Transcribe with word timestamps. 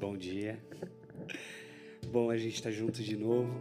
Bom 0.00 0.16
dia. 0.16 0.62
Bom 2.06 2.30
a 2.30 2.38
gente 2.38 2.54
estar 2.54 2.70
tá 2.70 2.76
junto 2.76 3.02
de 3.02 3.16
novo, 3.16 3.52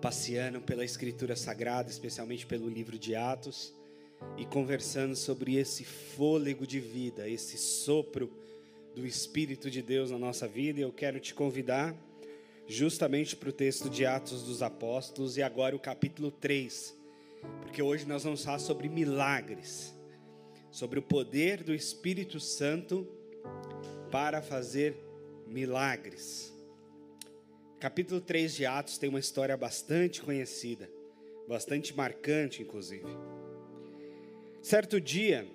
passeando 0.00 0.62
pela 0.62 0.82
Escritura 0.82 1.36
Sagrada, 1.36 1.90
especialmente 1.90 2.46
pelo 2.46 2.70
livro 2.70 2.98
de 2.98 3.14
Atos, 3.14 3.74
e 4.38 4.46
conversando 4.46 5.14
sobre 5.14 5.56
esse 5.56 5.84
fôlego 5.84 6.66
de 6.66 6.80
vida, 6.80 7.28
esse 7.28 7.58
sopro 7.58 8.32
do 8.94 9.06
Espírito 9.06 9.70
de 9.70 9.82
Deus 9.82 10.10
na 10.10 10.18
nossa 10.18 10.48
vida. 10.48 10.80
E 10.80 10.82
eu 10.82 10.92
quero 10.92 11.20
te 11.20 11.34
convidar 11.34 11.94
justamente 12.66 13.36
para 13.36 13.50
o 13.50 13.52
texto 13.52 13.90
de 13.90 14.06
Atos 14.06 14.42
dos 14.44 14.62
Apóstolos 14.62 15.36
e 15.36 15.42
agora 15.42 15.76
o 15.76 15.78
capítulo 15.78 16.30
3, 16.30 16.96
porque 17.60 17.82
hoje 17.82 18.06
nós 18.06 18.24
vamos 18.24 18.42
falar 18.42 18.58
sobre 18.58 18.88
milagres, 18.88 19.94
sobre 20.70 20.98
o 20.98 21.02
poder 21.02 21.62
do 21.62 21.74
Espírito 21.74 22.40
Santo 22.40 23.17
para 24.10 24.40
fazer 24.40 24.96
milagres. 25.46 26.52
Capítulo 27.78 28.20
3 28.20 28.54
de 28.54 28.66
Atos 28.66 28.98
tem 28.98 29.08
uma 29.08 29.20
história 29.20 29.56
bastante 29.56 30.22
conhecida, 30.22 30.90
bastante 31.46 31.94
marcante, 31.96 32.62
inclusive. 32.62 33.06
Certo 34.62 35.00
dia, 35.00 35.46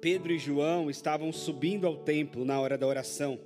Pedro 0.00 0.32
e 0.32 0.38
João 0.38 0.90
estavam 0.90 1.32
subindo 1.32 1.86
ao 1.86 1.98
templo 1.98 2.44
na 2.44 2.60
hora 2.60 2.76
da 2.76 2.86
oração, 2.86 3.38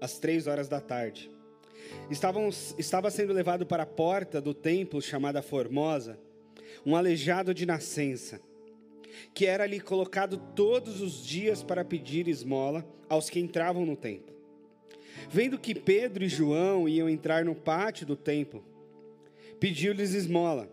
às 0.00 0.18
três 0.18 0.46
horas 0.46 0.68
da 0.68 0.80
tarde. 0.80 1.30
Estavam, 2.10 2.50
estava 2.76 3.10
sendo 3.10 3.32
levado 3.32 3.64
para 3.64 3.84
a 3.84 3.86
porta 3.86 4.40
do 4.40 4.52
templo 4.52 5.00
chamada 5.00 5.40
Formosa, 5.40 6.18
um 6.84 6.94
aleijado 6.94 7.54
de 7.54 7.64
nascença 7.64 8.40
que 9.34 9.46
era 9.46 9.64
ali 9.64 9.80
colocado 9.80 10.36
todos 10.54 11.00
os 11.00 11.24
dias 11.24 11.62
para 11.62 11.84
pedir 11.84 12.28
esmola 12.28 12.86
aos 13.08 13.30
que 13.30 13.40
entravam 13.40 13.84
no 13.84 13.96
templo. 13.96 14.34
Vendo 15.30 15.58
que 15.58 15.74
Pedro 15.74 16.24
e 16.24 16.28
João 16.28 16.88
iam 16.88 17.08
entrar 17.08 17.44
no 17.44 17.54
pátio 17.54 18.06
do 18.06 18.16
templo, 18.16 18.64
pediu-lhes 19.58 20.14
esmola. 20.14 20.70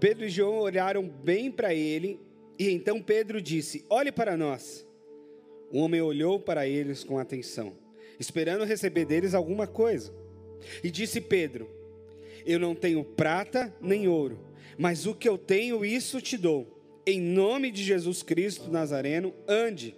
Pedro 0.00 0.24
e 0.24 0.28
João 0.28 0.58
olharam 0.58 1.08
bem 1.08 1.50
para 1.50 1.74
ele, 1.74 2.20
e 2.58 2.70
então 2.70 3.02
Pedro 3.02 3.40
disse: 3.40 3.84
Olhe 3.90 4.10
para 4.10 4.36
nós. 4.36 4.86
O 5.70 5.78
homem 5.78 6.00
olhou 6.00 6.38
para 6.38 6.66
eles 6.66 7.04
com 7.04 7.18
atenção, 7.18 7.76
esperando 8.18 8.64
receber 8.64 9.04
deles 9.04 9.34
alguma 9.34 9.66
coisa. 9.66 10.14
E 10.82 10.90
disse 10.90 11.20
Pedro: 11.20 11.68
Eu 12.46 12.58
não 12.58 12.74
tenho 12.74 13.04
prata 13.04 13.74
nem 13.80 14.08
ouro, 14.08 14.40
mas 14.78 15.06
o 15.06 15.14
que 15.14 15.28
eu 15.28 15.36
tenho, 15.36 15.84
isso 15.84 16.20
te 16.20 16.36
dou 16.36 16.73
em 17.06 17.20
nome 17.20 17.70
de 17.70 17.82
Jesus 17.82 18.22
Cristo 18.22 18.70
Nazareno, 18.70 19.34
ande. 19.46 19.94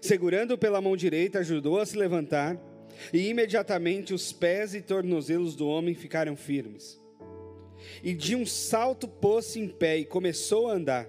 Segurando 0.00 0.56
pela 0.56 0.80
mão 0.80 0.96
direita, 0.96 1.40
ajudou 1.40 1.78
a 1.80 1.86
se 1.86 1.96
levantar, 1.96 2.58
e 3.12 3.28
imediatamente 3.28 4.14
os 4.14 4.32
pés 4.32 4.74
e 4.74 4.80
tornozelos 4.80 5.54
do 5.54 5.68
homem 5.68 5.94
ficaram 5.94 6.36
firmes. 6.36 7.00
E 8.02 8.14
de 8.14 8.34
um 8.34 8.46
salto 8.46 9.06
pôs-se 9.06 9.60
em 9.60 9.68
pé 9.68 9.98
e 9.98 10.04
começou 10.04 10.68
a 10.68 10.72
andar. 10.72 11.08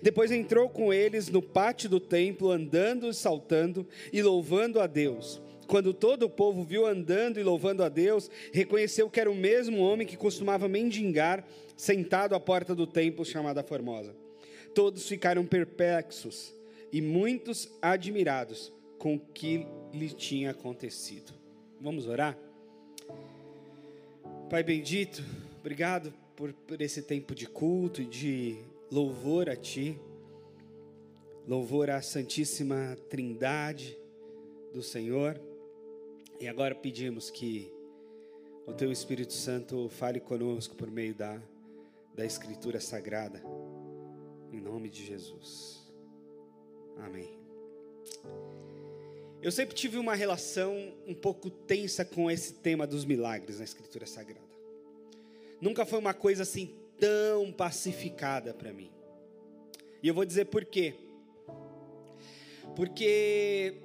Depois 0.00 0.30
entrou 0.30 0.68
com 0.68 0.92
eles 0.92 1.28
no 1.28 1.42
pátio 1.42 1.88
do 1.88 2.00
templo, 2.00 2.50
andando 2.50 3.08
e 3.08 3.14
saltando 3.14 3.86
e 4.12 4.22
louvando 4.22 4.80
a 4.80 4.86
Deus. 4.86 5.40
Quando 5.66 5.94
todo 5.94 6.24
o 6.24 6.30
povo 6.30 6.64
viu 6.64 6.86
andando 6.86 7.40
e 7.40 7.42
louvando 7.42 7.82
a 7.82 7.88
Deus, 7.88 8.30
reconheceu 8.52 9.08
que 9.08 9.20
era 9.20 9.30
o 9.30 9.34
mesmo 9.34 9.78
homem 9.80 10.06
que 10.06 10.16
costumava 10.16 10.68
mendigar, 10.68 11.46
sentado 11.76 12.34
à 12.34 12.40
porta 12.40 12.74
do 12.74 12.86
templo 12.86 13.24
chamada 13.24 13.62
Formosa. 13.62 14.21
Todos 14.74 15.06
ficaram 15.06 15.44
perplexos 15.44 16.54
e 16.90 17.00
muitos 17.02 17.68
admirados 17.80 18.72
com 18.98 19.16
o 19.16 19.18
que 19.18 19.66
lhe 19.92 20.08
tinha 20.08 20.50
acontecido. 20.50 21.32
Vamos 21.80 22.06
orar? 22.06 22.38
Pai 24.48 24.62
bendito, 24.62 25.22
obrigado 25.60 26.12
por, 26.36 26.52
por 26.52 26.80
esse 26.80 27.02
tempo 27.02 27.34
de 27.34 27.46
culto 27.46 28.00
e 28.00 28.06
de 28.06 28.56
louvor 28.90 29.50
a 29.50 29.56
Ti, 29.56 29.98
louvor 31.46 31.90
à 31.90 32.00
Santíssima 32.00 32.96
Trindade 33.10 33.98
do 34.72 34.82
Senhor. 34.82 35.40
E 36.40 36.48
agora 36.48 36.74
pedimos 36.74 37.30
que 37.30 37.72
o 38.66 38.72
Teu 38.72 38.92
Espírito 38.92 39.32
Santo 39.32 39.88
fale 39.88 40.20
conosco 40.20 40.74
por 40.76 40.90
meio 40.90 41.14
da, 41.14 41.40
da 42.14 42.24
Escritura 42.24 42.80
Sagrada 42.80 43.42
em 44.52 44.60
nome 44.60 44.90
de 44.90 45.04
Jesus. 45.04 45.82
Amém. 46.98 47.38
Eu 49.40 49.50
sempre 49.50 49.74
tive 49.74 49.96
uma 49.96 50.14
relação 50.14 50.94
um 51.06 51.14
pouco 51.14 51.50
tensa 51.50 52.04
com 52.04 52.30
esse 52.30 52.54
tema 52.54 52.86
dos 52.86 53.04
milagres 53.04 53.58
na 53.58 53.64
Escritura 53.64 54.06
Sagrada. 54.06 54.52
Nunca 55.60 55.86
foi 55.86 55.98
uma 55.98 56.14
coisa 56.14 56.42
assim 56.42 56.74
tão 56.98 57.50
pacificada 57.50 58.52
para 58.52 58.72
mim. 58.72 58.90
E 60.02 60.06
eu 60.06 60.14
vou 60.14 60.24
dizer 60.24 60.44
por 60.44 60.64
quê. 60.64 60.94
Porque 62.76 63.78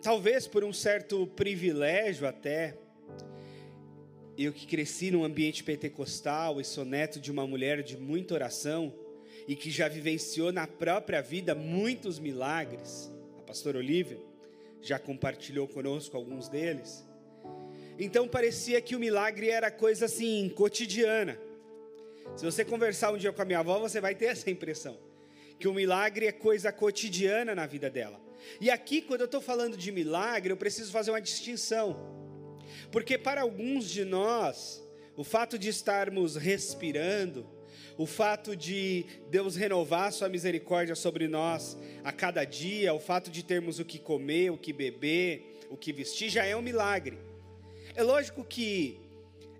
talvez 0.00 0.46
por 0.46 0.62
um 0.64 0.72
certo 0.72 1.26
privilégio 1.26 2.26
até, 2.26 2.78
eu 4.38 4.52
que 4.52 4.66
cresci 4.66 5.10
num 5.10 5.24
ambiente 5.24 5.62
pentecostal 5.64 6.60
e 6.60 6.64
sou 6.64 6.84
neto 6.84 7.20
de 7.20 7.30
uma 7.30 7.46
mulher 7.46 7.82
de 7.82 7.96
muita 7.96 8.34
oração, 8.34 8.92
e 9.46 9.54
que 9.54 9.70
já 9.70 9.88
vivenciou 9.88 10.52
na 10.52 10.66
própria 10.66 11.20
vida 11.20 11.54
muitos 11.54 12.18
milagres. 12.18 13.12
A 13.38 13.42
pastora 13.42 13.78
Olivia 13.78 14.20
já 14.80 14.98
compartilhou 14.98 15.68
conosco 15.68 16.16
alguns 16.16 16.48
deles. 16.48 17.04
Então 17.98 18.26
parecia 18.26 18.80
que 18.80 18.96
o 18.96 19.00
milagre 19.00 19.48
era 19.48 19.70
coisa 19.70 20.06
assim, 20.06 20.48
cotidiana. 20.54 21.38
Se 22.36 22.44
você 22.44 22.64
conversar 22.64 23.12
um 23.12 23.18
dia 23.18 23.32
com 23.32 23.42
a 23.42 23.44
minha 23.44 23.60
avó, 23.60 23.78
você 23.78 24.00
vai 24.00 24.14
ter 24.14 24.26
essa 24.26 24.50
impressão. 24.50 24.98
Que 25.58 25.68
o 25.68 25.74
milagre 25.74 26.26
é 26.26 26.32
coisa 26.32 26.72
cotidiana 26.72 27.54
na 27.54 27.66
vida 27.66 27.88
dela. 27.88 28.20
E 28.60 28.70
aqui, 28.70 29.00
quando 29.00 29.20
eu 29.20 29.26
estou 29.26 29.40
falando 29.40 29.76
de 29.76 29.92
milagre, 29.92 30.52
eu 30.52 30.56
preciso 30.56 30.90
fazer 30.90 31.10
uma 31.10 31.20
distinção. 31.20 31.96
Porque 32.90 33.16
para 33.16 33.42
alguns 33.42 33.88
de 33.88 34.04
nós, 34.04 34.82
o 35.16 35.22
fato 35.22 35.58
de 35.58 35.68
estarmos 35.68 36.34
respirando, 36.36 37.46
o 37.96 38.06
fato 38.06 38.56
de 38.56 39.06
Deus 39.30 39.54
renovar 39.54 40.12
sua 40.12 40.28
misericórdia 40.28 40.94
sobre 40.94 41.28
nós 41.28 41.76
a 42.02 42.12
cada 42.12 42.44
dia, 42.44 42.92
o 42.92 42.98
fato 42.98 43.30
de 43.30 43.44
termos 43.44 43.78
o 43.78 43.84
que 43.84 43.98
comer, 43.98 44.50
o 44.50 44.58
que 44.58 44.72
beber, 44.72 45.60
o 45.70 45.76
que 45.76 45.92
vestir, 45.92 46.28
já 46.28 46.44
é 46.44 46.56
um 46.56 46.62
milagre. 46.62 47.18
É 47.94 48.02
lógico 48.02 48.44
que 48.44 48.98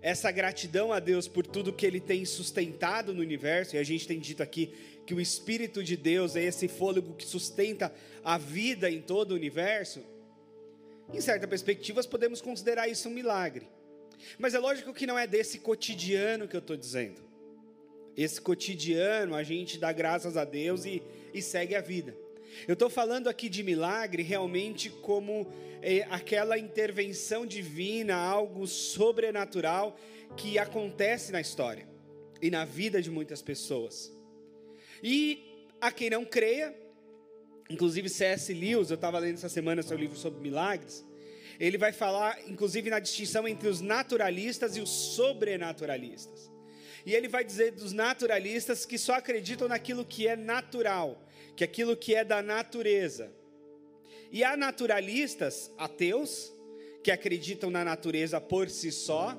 essa 0.01 0.29
gratidão 0.31 0.91
a 0.91 0.99
Deus 0.99 1.27
por 1.27 1.47
tudo 1.47 1.73
que 1.73 1.85
Ele 1.85 1.99
tem 1.99 2.25
sustentado 2.25 3.13
no 3.13 3.21
universo, 3.21 3.75
e 3.75 3.79
a 3.79 3.83
gente 3.83 4.05
tem 4.05 4.19
dito 4.19 4.43
aqui 4.43 4.73
que 5.05 5.13
o 5.13 5.21
Espírito 5.21 5.83
de 5.83 5.95
Deus 5.95 6.35
é 6.35 6.43
esse 6.43 6.67
fôlego 6.67 7.13
que 7.13 7.25
sustenta 7.25 7.93
a 8.23 8.37
vida 8.37 8.89
em 8.89 9.01
todo 9.01 9.31
o 9.31 9.35
universo, 9.35 10.03
em 11.13 11.21
certas 11.21 11.49
perspectivas 11.49 12.05
podemos 12.05 12.41
considerar 12.41 12.87
isso 12.87 13.07
um 13.07 13.13
milagre. 13.13 13.67
Mas 14.37 14.53
é 14.53 14.59
lógico 14.59 14.93
que 14.93 15.07
não 15.07 15.17
é 15.17 15.25
desse 15.25 15.59
cotidiano 15.59 16.47
que 16.47 16.55
eu 16.55 16.59
estou 16.59 16.75
dizendo 16.75 17.24
esse 18.17 18.39
cotidiano, 18.39 19.35
a 19.35 19.43
gente 19.43 19.77
dá 19.77 19.91
graças 19.91 20.37
a 20.37 20.45
Deus 20.45 20.85
e, 20.85 21.01
e 21.33 21.41
segue 21.41 21.75
a 21.75 21.81
vida. 21.81 22.15
Eu 22.67 22.73
estou 22.73 22.89
falando 22.89 23.27
aqui 23.27 23.49
de 23.49 23.61
milagre 23.63 24.23
realmente 24.23 24.89
como 24.89 25.51
é, 25.81 26.03
aquela 26.09 26.57
intervenção 26.57 27.45
divina, 27.45 28.15
algo 28.15 28.65
sobrenatural 28.65 29.97
que 30.37 30.57
acontece 30.57 31.31
na 31.31 31.41
história 31.41 31.87
e 32.41 32.49
na 32.49 32.63
vida 32.63 33.01
de 33.01 33.11
muitas 33.11 33.41
pessoas. 33.41 34.11
E 35.03 35.67
a 35.81 35.91
quem 35.91 36.09
não 36.09 36.23
creia, 36.23 36.73
inclusive 37.69 38.07
C.S. 38.09 38.53
Lewis, 38.53 38.89
eu 38.89 38.95
estava 38.95 39.19
lendo 39.19 39.35
essa 39.35 39.49
semana 39.49 39.83
seu 39.83 39.97
livro 39.97 40.17
sobre 40.17 40.39
milagres, 40.39 41.05
ele 41.59 41.77
vai 41.77 41.91
falar, 41.91 42.37
inclusive, 42.49 42.89
na 42.89 42.99
distinção 42.99 43.47
entre 43.47 43.69
os 43.69 43.81
naturalistas 43.81 44.75
e 44.75 44.81
os 44.81 44.89
sobrenaturalistas. 44.89 46.51
E 47.05 47.13
ele 47.13 47.27
vai 47.27 47.43
dizer 47.43 47.71
dos 47.71 47.91
naturalistas 47.91 48.85
que 48.85 48.97
só 48.97 49.13
acreditam 49.13 49.67
naquilo 49.67 50.03
que 50.03 50.27
é 50.27 50.35
natural, 50.35 51.23
que 51.55 51.63
aquilo 51.63 51.95
que 51.95 52.15
é 52.15 52.23
da 52.23 52.41
natureza. 52.41 53.31
E 54.31 54.43
há 54.43 54.57
naturalistas 54.57 55.71
ateus, 55.77 56.51
que 57.03 57.11
acreditam 57.11 57.69
na 57.69 57.85
natureza 57.85 58.41
por 58.41 58.69
si 58.69 58.91
só, 58.91 59.37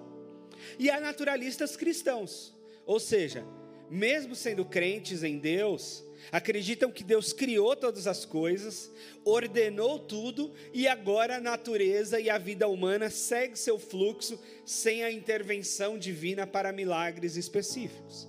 e 0.79 0.89
há 0.89 1.01
naturalistas 1.01 1.77
cristãos, 1.77 2.55
ou 2.87 3.01
seja, 3.01 3.45
mesmo 3.91 4.37
sendo 4.37 4.65
crentes 4.65 5.25
em 5.25 5.39
Deus, 5.39 6.06
acreditam 6.33 6.91
que 6.91 7.05
Deus 7.05 7.33
criou 7.33 7.75
todas 7.77 8.07
as 8.07 8.25
coisas, 8.25 8.91
ordenou 9.25 9.99
tudo 9.99 10.53
e 10.73 10.87
agora 10.87 11.37
a 11.37 11.41
natureza 11.41 12.21
e 12.21 12.29
a 12.31 12.39
vida 12.39 12.69
humana 12.69 13.11
segue 13.11 13.59
seu 13.59 13.79
fluxo 13.79 14.39
sem 14.65 15.03
a 15.03 15.11
intervenção 15.11 15.99
divina 15.99 16.47
para 16.47 16.73
milagres 16.73 17.37
específicos. 17.37 18.29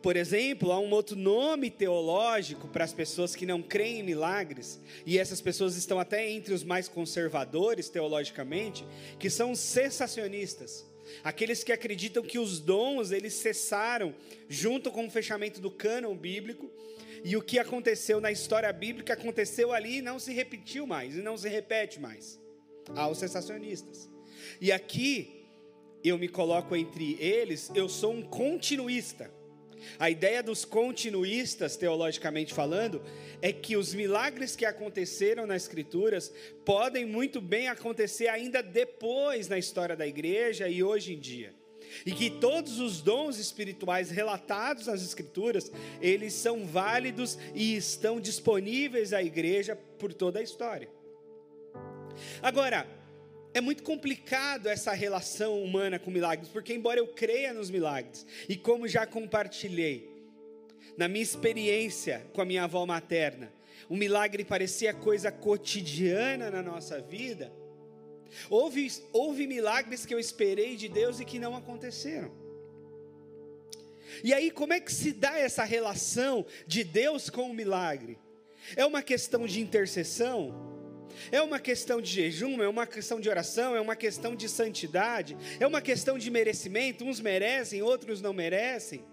Por 0.00 0.16
exemplo, 0.16 0.70
há 0.70 0.78
um 0.78 0.90
outro 0.92 1.16
nome 1.16 1.70
teológico 1.70 2.68
para 2.68 2.84
as 2.84 2.92
pessoas 2.92 3.34
que 3.34 3.44
não 3.44 3.60
creem 3.60 3.98
em 3.98 4.02
milagres, 4.04 4.80
e 5.04 5.18
essas 5.18 5.40
pessoas 5.40 5.76
estão 5.76 5.98
até 5.98 6.30
entre 6.30 6.54
os 6.54 6.62
mais 6.62 6.86
conservadores 6.86 7.88
teologicamente, 7.88 8.86
que 9.18 9.28
são 9.28 9.56
sensacionistas. 9.56 10.86
Aqueles 11.22 11.64
que 11.64 11.72
acreditam 11.72 12.22
que 12.22 12.38
os 12.38 12.60
dons 12.60 13.10
eles 13.10 13.34
cessaram 13.34 14.14
junto 14.48 14.90
com 14.90 15.06
o 15.06 15.10
fechamento 15.10 15.60
do 15.60 15.70
cânon 15.70 16.16
bíblico, 16.16 16.70
e 17.24 17.36
o 17.36 17.42
que 17.42 17.58
aconteceu 17.58 18.20
na 18.20 18.30
história 18.30 18.72
bíblica 18.72 19.14
aconteceu 19.14 19.72
ali 19.72 19.98
e 19.98 20.02
não 20.02 20.18
se 20.18 20.32
repetiu 20.32 20.86
mais, 20.86 21.16
e 21.16 21.22
não 21.22 21.36
se 21.36 21.48
repete 21.48 22.00
mais. 22.00 22.40
Há 22.94 23.08
os 23.08 23.18
sensacionistas. 23.18 24.08
E 24.60 24.70
aqui 24.70 25.46
eu 26.02 26.16
me 26.16 26.28
coloco 26.28 26.76
entre 26.76 27.16
eles, 27.20 27.70
eu 27.74 27.88
sou 27.88 28.12
um 28.12 28.22
continuista. 28.22 29.37
A 29.98 30.10
ideia 30.10 30.42
dos 30.42 30.64
continuistas, 30.64 31.76
teologicamente 31.76 32.52
falando, 32.54 33.02
é 33.40 33.52
que 33.52 33.76
os 33.76 33.94
milagres 33.94 34.56
que 34.56 34.64
aconteceram 34.64 35.46
nas 35.46 35.62
Escrituras 35.62 36.32
podem 36.64 37.06
muito 37.06 37.40
bem 37.40 37.68
acontecer 37.68 38.28
ainda 38.28 38.62
depois 38.62 39.48
na 39.48 39.58
história 39.58 39.96
da 39.96 40.06
igreja 40.06 40.68
e 40.68 40.82
hoje 40.82 41.14
em 41.14 41.18
dia. 41.18 41.54
E 42.04 42.12
que 42.12 42.30
todos 42.30 42.80
os 42.80 43.00
dons 43.00 43.38
espirituais 43.38 44.10
relatados 44.10 44.86
nas 44.86 45.02
Escrituras, 45.02 45.72
eles 46.00 46.34
são 46.34 46.66
válidos 46.66 47.38
e 47.54 47.76
estão 47.76 48.20
disponíveis 48.20 49.12
à 49.12 49.22
igreja 49.22 49.76
por 49.98 50.12
toda 50.12 50.38
a 50.38 50.42
história. 50.42 50.88
Agora, 52.42 52.86
é 53.58 53.60
muito 53.60 53.82
complicado 53.82 54.68
essa 54.68 54.92
relação 54.92 55.62
humana 55.62 55.98
com 55.98 56.10
milagres, 56.10 56.48
porque, 56.48 56.72
embora 56.72 57.00
eu 57.00 57.08
creia 57.08 57.52
nos 57.52 57.70
milagres, 57.70 58.24
e 58.48 58.56
como 58.56 58.86
já 58.88 59.06
compartilhei, 59.06 60.08
na 60.96 61.08
minha 61.08 61.22
experiência 61.22 62.26
com 62.32 62.40
a 62.40 62.44
minha 62.44 62.64
avó 62.64 62.86
materna, 62.86 63.52
o 63.88 63.96
milagre 63.96 64.44
parecia 64.44 64.94
coisa 64.94 65.30
cotidiana 65.32 66.50
na 66.50 66.62
nossa 66.62 67.00
vida. 67.00 67.52
Houve, 68.48 68.92
houve 69.12 69.46
milagres 69.46 70.06
que 70.06 70.14
eu 70.14 70.18
esperei 70.18 70.76
de 70.76 70.88
Deus 70.88 71.18
e 71.18 71.24
que 71.24 71.38
não 71.38 71.56
aconteceram. 71.56 72.30
E 74.22 74.32
aí, 74.32 74.50
como 74.50 74.72
é 74.72 74.80
que 74.80 74.92
se 74.92 75.12
dá 75.12 75.38
essa 75.38 75.64
relação 75.64 76.46
de 76.66 76.84
Deus 76.84 77.28
com 77.30 77.50
o 77.50 77.54
milagre? 77.54 78.18
É 78.76 78.84
uma 78.84 79.02
questão 79.02 79.46
de 79.46 79.60
intercessão? 79.60 80.77
É 81.30 81.40
uma 81.42 81.58
questão 81.58 82.00
de 82.00 82.10
jejum, 82.10 82.62
é 82.62 82.68
uma 82.68 82.86
questão 82.86 83.20
de 83.20 83.28
oração, 83.28 83.74
é 83.74 83.80
uma 83.80 83.96
questão 83.96 84.34
de 84.34 84.48
santidade, 84.48 85.36
é 85.58 85.66
uma 85.66 85.80
questão 85.80 86.18
de 86.18 86.30
merecimento, 86.30 87.04
uns 87.04 87.20
merecem, 87.20 87.82
outros 87.82 88.20
não 88.20 88.32
merecem. 88.32 89.04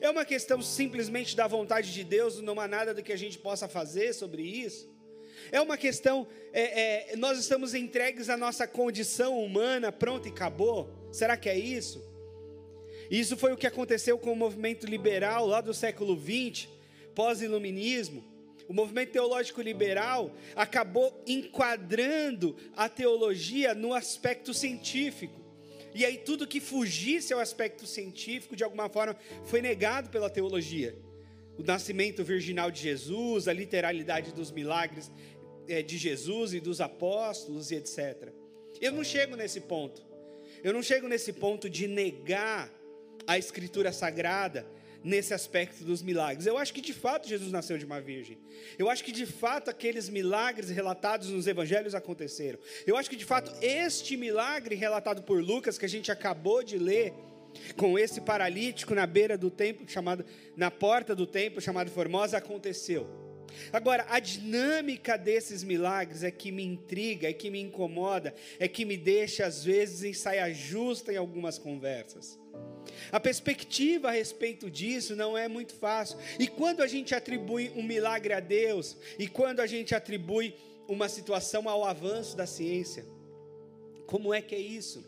É 0.00 0.10
uma 0.10 0.24
questão 0.24 0.60
simplesmente 0.60 1.34
da 1.34 1.46
vontade 1.46 1.92
de 1.92 2.04
Deus, 2.04 2.40
não 2.40 2.58
há 2.60 2.68
nada 2.68 2.92
do 2.94 3.02
que 3.02 3.12
a 3.12 3.16
gente 3.16 3.38
possa 3.38 3.68
fazer 3.68 4.12
sobre 4.12 4.42
isso. 4.42 4.88
É 5.52 5.60
uma 5.60 5.76
questão, 5.76 6.26
é, 6.52 7.12
é, 7.12 7.16
nós 7.16 7.38
estamos 7.38 7.74
entregues 7.74 8.28
à 8.28 8.36
nossa 8.36 8.66
condição 8.66 9.42
humana, 9.42 9.92
pronto 9.92 10.26
e 10.26 10.30
acabou. 10.30 10.92
Será 11.12 11.36
que 11.36 11.48
é 11.48 11.58
isso? 11.58 12.06
Isso 13.10 13.36
foi 13.36 13.52
o 13.52 13.56
que 13.56 13.66
aconteceu 13.66 14.18
com 14.18 14.32
o 14.32 14.36
movimento 14.36 14.86
liberal 14.86 15.46
lá 15.46 15.60
do 15.60 15.72
século 15.72 16.18
XX, 16.20 16.68
pós-iluminismo 17.14 18.37
o 18.68 18.74
movimento 18.74 19.12
teológico 19.12 19.62
liberal 19.62 20.30
acabou 20.54 21.24
enquadrando 21.26 22.54
a 22.76 22.86
teologia 22.86 23.74
no 23.74 23.94
aspecto 23.94 24.52
científico. 24.52 25.40
E 25.94 26.04
aí 26.04 26.18
tudo 26.18 26.46
que 26.46 26.60
fugisse 26.60 27.32
ao 27.32 27.40
aspecto 27.40 27.86
científico, 27.86 28.54
de 28.54 28.62
alguma 28.62 28.90
forma, 28.90 29.16
foi 29.44 29.62
negado 29.62 30.10
pela 30.10 30.28
teologia. 30.28 30.94
O 31.56 31.62
nascimento 31.62 32.22
virginal 32.22 32.70
de 32.70 32.82
Jesus, 32.82 33.48
a 33.48 33.54
literalidade 33.54 34.34
dos 34.34 34.52
milagres 34.52 35.10
é, 35.66 35.82
de 35.82 35.96
Jesus 35.96 36.52
e 36.52 36.60
dos 36.60 36.80
apóstolos 36.80 37.70
e 37.70 37.76
etc. 37.76 38.32
Eu 38.82 38.92
não 38.92 39.02
chego 39.02 39.34
nesse 39.34 39.62
ponto. 39.62 40.06
Eu 40.62 40.74
não 40.74 40.82
chego 40.82 41.08
nesse 41.08 41.32
ponto 41.32 41.70
de 41.70 41.88
negar 41.88 42.70
a 43.26 43.38
escritura 43.38 43.92
sagrada, 43.92 44.66
nesse 45.08 45.32
aspecto 45.32 45.82
dos 45.84 46.02
milagres. 46.02 46.46
Eu 46.46 46.58
acho 46.58 46.72
que 46.72 46.80
de 46.80 46.92
fato 46.92 47.26
Jesus 47.26 47.50
nasceu 47.50 47.78
de 47.78 47.84
uma 47.84 48.00
virgem. 48.00 48.38
Eu 48.78 48.90
acho 48.90 49.02
que 49.02 49.10
de 49.10 49.24
fato 49.24 49.70
aqueles 49.70 50.08
milagres 50.08 50.68
relatados 50.68 51.30
nos 51.30 51.46
evangelhos 51.46 51.94
aconteceram. 51.94 52.58
Eu 52.86 52.96
acho 52.96 53.08
que 53.08 53.16
de 53.16 53.24
fato 53.24 53.50
este 53.62 54.16
milagre 54.16 54.74
relatado 54.74 55.22
por 55.22 55.42
Lucas 55.42 55.78
que 55.78 55.86
a 55.86 55.88
gente 55.88 56.12
acabou 56.12 56.62
de 56.62 56.78
ler, 56.78 57.14
com 57.76 57.98
esse 57.98 58.20
paralítico 58.20 58.94
na 58.94 59.06
beira 59.06 59.36
do 59.38 59.50
templo 59.50 59.88
chamado 59.88 60.24
na 60.54 60.70
porta 60.70 61.14
do 61.14 61.26
templo 61.26 61.60
chamado 61.60 61.90
Formosa 61.90 62.36
aconteceu. 62.36 63.27
Agora, 63.72 64.06
a 64.08 64.18
dinâmica 64.20 65.16
desses 65.16 65.62
milagres 65.62 66.22
é 66.22 66.30
que 66.30 66.50
me 66.50 66.64
intriga, 66.64 67.28
é 67.28 67.32
que 67.32 67.50
me 67.50 67.60
incomoda, 67.60 68.34
é 68.58 68.66
que 68.68 68.84
me 68.84 68.96
deixa 68.96 69.46
às 69.46 69.64
vezes 69.64 70.02
em 70.02 70.12
saia 70.12 70.52
justa 70.52 71.12
em 71.12 71.16
algumas 71.16 71.58
conversas. 71.58 72.38
A 73.12 73.20
perspectiva 73.20 74.08
a 74.08 74.12
respeito 74.12 74.70
disso 74.70 75.14
não 75.14 75.36
é 75.36 75.48
muito 75.48 75.74
fácil. 75.74 76.18
E 76.38 76.46
quando 76.46 76.82
a 76.82 76.86
gente 76.86 77.14
atribui 77.14 77.70
um 77.74 77.82
milagre 77.82 78.32
a 78.32 78.40
Deus, 78.40 78.96
e 79.18 79.28
quando 79.28 79.60
a 79.60 79.66
gente 79.66 79.94
atribui 79.94 80.54
uma 80.86 81.08
situação 81.08 81.68
ao 81.68 81.84
avanço 81.84 82.36
da 82.36 82.46
ciência, 82.46 83.04
como 84.06 84.32
é 84.32 84.40
que 84.40 84.54
é 84.54 84.58
isso? 84.58 85.04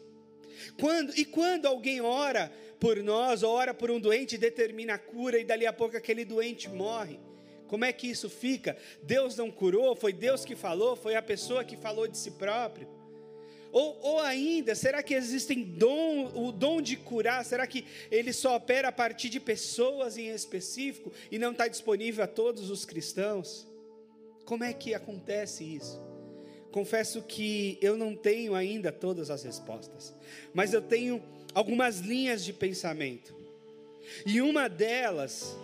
Quando, 0.78 1.18
e 1.18 1.24
quando 1.24 1.66
alguém 1.66 2.00
ora 2.00 2.52
por 2.78 2.96
nós, 3.02 3.42
ou 3.42 3.52
ora 3.52 3.72
por 3.74 3.90
um 3.90 4.00
doente 4.00 4.38
determina 4.38 4.94
a 4.94 4.98
cura, 4.98 5.38
e 5.38 5.44
dali 5.44 5.66
a 5.66 5.72
pouco 5.72 5.96
aquele 5.96 6.24
doente 6.24 6.68
morre, 6.68 7.18
como 7.70 7.84
é 7.84 7.92
que 7.92 8.08
isso 8.08 8.28
fica? 8.28 8.76
Deus 9.00 9.36
não 9.36 9.48
curou, 9.48 9.94
foi 9.94 10.12
Deus 10.12 10.44
que 10.44 10.56
falou, 10.56 10.96
foi 10.96 11.14
a 11.14 11.22
pessoa 11.22 11.62
que 11.62 11.76
falou 11.76 12.08
de 12.08 12.18
si 12.18 12.32
próprio. 12.32 12.88
Ou, 13.70 13.96
ou 14.02 14.18
ainda, 14.18 14.74
será 14.74 15.04
que 15.04 15.14
existem 15.14 15.62
dom, 15.62 16.32
o 16.34 16.50
dom 16.50 16.82
de 16.82 16.96
curar? 16.96 17.44
Será 17.44 17.68
que 17.68 17.86
ele 18.10 18.32
só 18.32 18.56
opera 18.56 18.88
a 18.88 18.92
partir 18.92 19.28
de 19.28 19.38
pessoas 19.38 20.18
em 20.18 20.30
específico 20.30 21.12
e 21.30 21.38
não 21.38 21.52
está 21.52 21.68
disponível 21.68 22.24
a 22.24 22.26
todos 22.26 22.70
os 22.70 22.84
cristãos? 22.84 23.68
Como 24.44 24.64
é 24.64 24.72
que 24.72 24.92
acontece 24.92 25.62
isso? 25.62 26.02
Confesso 26.72 27.22
que 27.22 27.78
eu 27.80 27.96
não 27.96 28.16
tenho 28.16 28.56
ainda 28.56 28.90
todas 28.90 29.30
as 29.30 29.44
respostas, 29.44 30.12
mas 30.52 30.74
eu 30.74 30.82
tenho 30.82 31.22
algumas 31.54 32.00
linhas 32.00 32.44
de 32.44 32.52
pensamento. 32.52 33.32
E 34.26 34.40
uma 34.40 34.66
delas, 34.66 35.56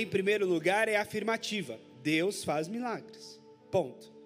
em 0.00 0.06
primeiro 0.06 0.46
lugar, 0.46 0.88
é 0.88 0.96
afirmativa: 0.96 1.78
Deus 2.02 2.44
faz 2.44 2.68
milagres. 2.68 3.40
Ponto. 3.70 4.18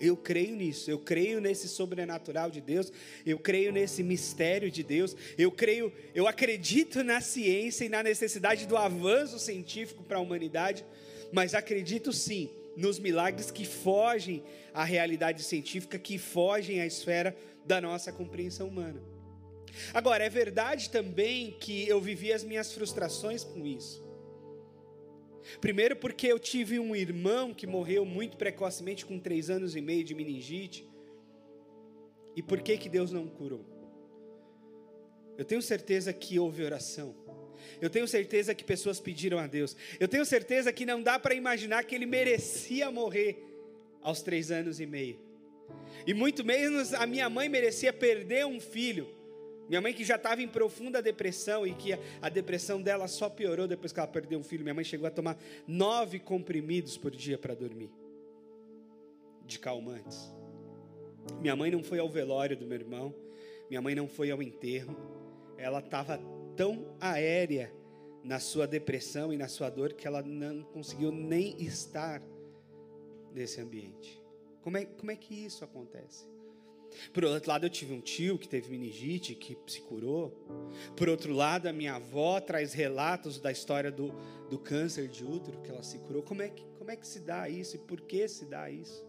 Eu 0.00 0.16
creio 0.16 0.56
nisso, 0.56 0.90
eu 0.90 0.98
creio 0.98 1.40
nesse 1.40 1.68
sobrenatural 1.68 2.50
de 2.50 2.60
Deus, 2.60 2.92
eu 3.24 3.38
creio 3.38 3.72
nesse 3.72 4.02
mistério 4.02 4.70
de 4.70 4.82
Deus, 4.82 5.16
eu 5.38 5.52
creio, 5.52 5.92
eu 6.14 6.26
acredito 6.26 7.04
na 7.04 7.20
ciência 7.20 7.84
e 7.84 7.88
na 7.88 8.02
necessidade 8.02 8.66
do 8.66 8.76
avanço 8.76 9.38
científico 9.38 10.02
para 10.02 10.18
a 10.18 10.20
humanidade, 10.20 10.84
mas 11.32 11.54
acredito 11.54 12.12
sim 12.12 12.50
nos 12.76 12.98
milagres 12.98 13.52
que 13.52 13.64
fogem 13.64 14.42
à 14.74 14.82
realidade 14.84 15.42
científica, 15.42 15.98
que 15.98 16.18
fogem 16.18 16.80
à 16.80 16.86
esfera 16.86 17.34
da 17.64 17.80
nossa 17.80 18.12
compreensão 18.12 18.68
humana. 18.68 19.00
Agora, 19.92 20.24
é 20.24 20.28
verdade 20.28 20.90
também 20.90 21.52
que 21.52 21.88
eu 21.88 22.00
vivi 22.00 22.32
as 22.32 22.44
minhas 22.44 22.72
frustrações 22.72 23.44
com 23.44 23.66
isso. 23.66 24.03
Primeiro, 25.60 25.96
porque 25.96 26.26
eu 26.26 26.38
tive 26.38 26.78
um 26.78 26.94
irmão 26.94 27.52
que 27.52 27.66
morreu 27.66 28.04
muito 28.04 28.36
precocemente, 28.36 29.04
com 29.04 29.18
três 29.18 29.50
anos 29.50 29.76
e 29.76 29.80
meio 29.80 30.04
de 30.04 30.14
meningite. 30.14 30.88
E 32.36 32.42
por 32.42 32.60
que, 32.60 32.76
que 32.76 32.88
Deus 32.88 33.12
não 33.12 33.26
curou? 33.26 33.64
Eu 35.36 35.44
tenho 35.44 35.62
certeza 35.62 36.12
que 36.12 36.38
houve 36.38 36.62
oração. 36.62 37.14
Eu 37.80 37.90
tenho 37.90 38.06
certeza 38.06 38.54
que 38.54 38.64
pessoas 38.64 39.00
pediram 39.00 39.38
a 39.38 39.46
Deus. 39.46 39.76
Eu 39.98 40.08
tenho 40.08 40.24
certeza 40.24 40.72
que 40.72 40.86
não 40.86 41.02
dá 41.02 41.18
para 41.18 41.34
imaginar 41.34 41.84
que 41.84 41.94
ele 41.94 42.06
merecia 42.06 42.90
morrer 42.90 43.42
aos 44.02 44.22
três 44.22 44.50
anos 44.50 44.80
e 44.80 44.86
meio. 44.86 45.18
E 46.06 46.12
muito 46.12 46.44
menos 46.44 46.92
a 46.92 47.06
minha 47.06 47.28
mãe 47.30 47.48
merecia 47.48 47.92
perder 47.92 48.46
um 48.46 48.60
filho 48.60 49.13
minha 49.68 49.80
mãe 49.80 49.94
que 49.94 50.04
já 50.04 50.16
estava 50.16 50.42
em 50.42 50.48
profunda 50.48 51.00
depressão 51.00 51.66
e 51.66 51.74
que 51.74 51.92
a, 52.20 52.28
depressão 52.28 52.80
dela 52.80 53.08
só 53.08 53.30
piorou 53.30 53.66
depois 53.66 53.92
que 53.92 53.98
ela 53.98 54.08
perdeu 54.08 54.38
um 54.38 54.42
filho. 54.42 54.62
Minha 54.62 54.74
mãe 54.74 54.84
chegou 54.84 55.06
a 55.06 55.10
tomar 55.10 55.38
nove 55.66 56.18
comprimidos 56.18 56.98
por 56.98 57.10
dia 57.10 57.38
para 57.38 57.54
dormir, 57.54 57.90
de 59.46 59.58
calmantes. 59.58 60.30
Minha 61.40 61.56
mãe 61.56 61.70
não 61.70 61.82
foi 61.82 61.98
ao 61.98 62.08
velório 62.08 62.56
do 62.56 62.66
meu 62.66 62.78
irmão, 62.78 63.14
minha 63.68 63.80
mãe 63.80 63.94
não 63.94 64.06
foi 64.06 64.30
ao 64.30 64.42
enterro. 64.42 64.94
Ela 65.56 65.78
estava 65.78 66.20
tão 66.56 66.94
aérea 67.00 67.72
na 68.22 68.38
sua 68.38 68.66
depressão 68.66 69.32
e 69.32 69.36
na 69.36 69.48
sua 69.48 69.70
dor 69.70 69.94
que 69.94 70.06
ela 70.06 70.22
não 70.22 70.62
conseguiu 70.62 71.10
nem 71.10 71.62
estar 71.62 72.22
nesse 73.32 73.60
ambiente. 73.60 74.22
Como 74.62 74.76
é, 74.76 74.84
como 74.84 75.10
é 75.10 75.16
que 75.16 75.34
isso 75.34 75.64
acontece? 75.64 76.33
Por 77.12 77.24
outro 77.24 77.50
lado, 77.50 77.66
eu 77.66 77.70
tive 77.70 77.92
um 77.92 78.00
tio 78.00 78.38
que 78.38 78.48
teve 78.48 78.70
meningite, 78.70 79.34
que 79.34 79.56
se 79.66 79.80
curou. 79.80 80.32
Por 80.96 81.08
outro 81.08 81.32
lado, 81.32 81.66
a 81.66 81.72
minha 81.72 81.94
avó 81.94 82.40
traz 82.40 82.72
relatos 82.72 83.40
da 83.40 83.50
história 83.50 83.90
do, 83.90 84.14
do 84.48 84.58
câncer 84.58 85.08
de 85.08 85.24
útero, 85.24 85.60
que 85.62 85.70
ela 85.70 85.82
se 85.82 85.98
curou. 85.98 86.22
Como 86.22 86.42
é 86.42 86.48
que, 86.48 86.64
como 86.78 86.90
é 86.90 86.96
que 86.96 87.06
se 87.06 87.20
dá 87.20 87.48
isso 87.48 87.76
e 87.76 87.78
por 87.78 88.00
que 88.00 88.26
se 88.28 88.44
dá 88.44 88.70
isso? 88.70 89.04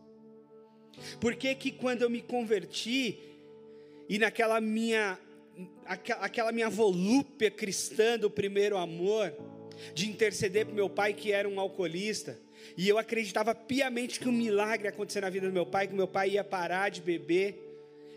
Por 1.20 1.36
que 1.36 1.54
que 1.56 1.72
quando 1.72 2.02
eu 2.02 2.10
me 2.10 2.22
converti 2.22 3.20
e 4.08 4.18
naquela 4.18 4.62
minha 4.62 5.20
aquela 5.86 6.52
minha 6.52 6.70
volúpia 6.70 7.50
cristã 7.50 8.18
do 8.20 8.30
primeiro 8.30 8.78
amor, 8.78 9.34
de 9.94 10.10
interceder 10.10 10.66
para 10.66 10.76
meu 10.76 10.90
pai 10.90 11.14
que 11.14 11.32
era 11.32 11.48
um 11.48 11.60
alcoolista, 11.60 12.38
e 12.78 12.90
eu 12.90 12.98
acreditava 12.98 13.54
piamente 13.54 14.20
que 14.20 14.28
um 14.28 14.32
milagre 14.32 14.88
ia 14.88 14.90
acontecer 14.90 15.22
na 15.22 15.30
vida 15.30 15.48
do 15.48 15.54
meu 15.54 15.66
pai, 15.66 15.88
que 15.88 15.94
meu 15.94 16.08
pai 16.08 16.32
ia 16.32 16.44
parar 16.44 16.90
de 16.90 17.02
beber, 17.02 17.65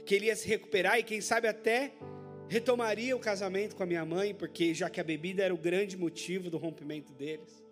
que 0.08 0.14
ele 0.14 0.24
ia 0.24 0.36
se 0.36 0.48
recuperar 0.48 0.98
e 0.98 1.02
quem 1.02 1.20
sabe 1.20 1.46
até 1.46 1.92
retomaria 2.48 3.14
o 3.14 3.20
casamento 3.20 3.76
com 3.76 3.82
a 3.82 3.86
minha 3.86 4.06
mãe, 4.06 4.34
porque 4.34 4.72
já 4.72 4.88
que 4.88 4.98
a 4.98 5.04
bebida 5.04 5.42
era 5.42 5.52
o 5.52 5.58
grande 5.58 5.98
motivo 5.98 6.48
do 6.48 6.56
rompimento 6.56 7.12
deles. 7.12 7.62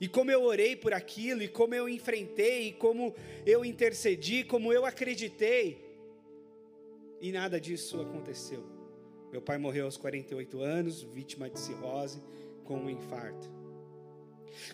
E 0.00 0.08
como 0.08 0.28
eu 0.28 0.42
orei 0.42 0.74
por 0.74 0.92
aquilo, 0.92 1.40
e 1.40 1.46
como 1.46 1.72
eu 1.72 1.88
enfrentei, 1.88 2.66
e 2.66 2.72
como 2.72 3.14
eu 3.46 3.64
intercedi, 3.64 4.42
como 4.42 4.72
eu 4.72 4.84
acreditei, 4.84 5.80
e 7.20 7.30
nada 7.30 7.60
disso 7.60 8.00
aconteceu. 8.00 8.64
Meu 9.30 9.40
pai 9.40 9.56
morreu 9.56 9.84
aos 9.84 9.96
48 9.96 10.60
anos, 10.60 11.04
vítima 11.04 11.48
de 11.48 11.60
cirrose, 11.60 12.20
com 12.64 12.76
um 12.76 12.90
infarto. 12.90 13.48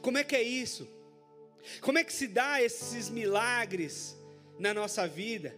Como 0.00 0.16
é 0.16 0.24
que 0.24 0.34
é 0.34 0.42
isso? 0.42 0.88
Como 1.82 1.98
é 1.98 2.04
que 2.04 2.14
se 2.14 2.26
dá 2.26 2.62
esses 2.62 3.10
milagres 3.10 4.16
na 4.58 4.72
nossa 4.72 5.06
vida? 5.06 5.54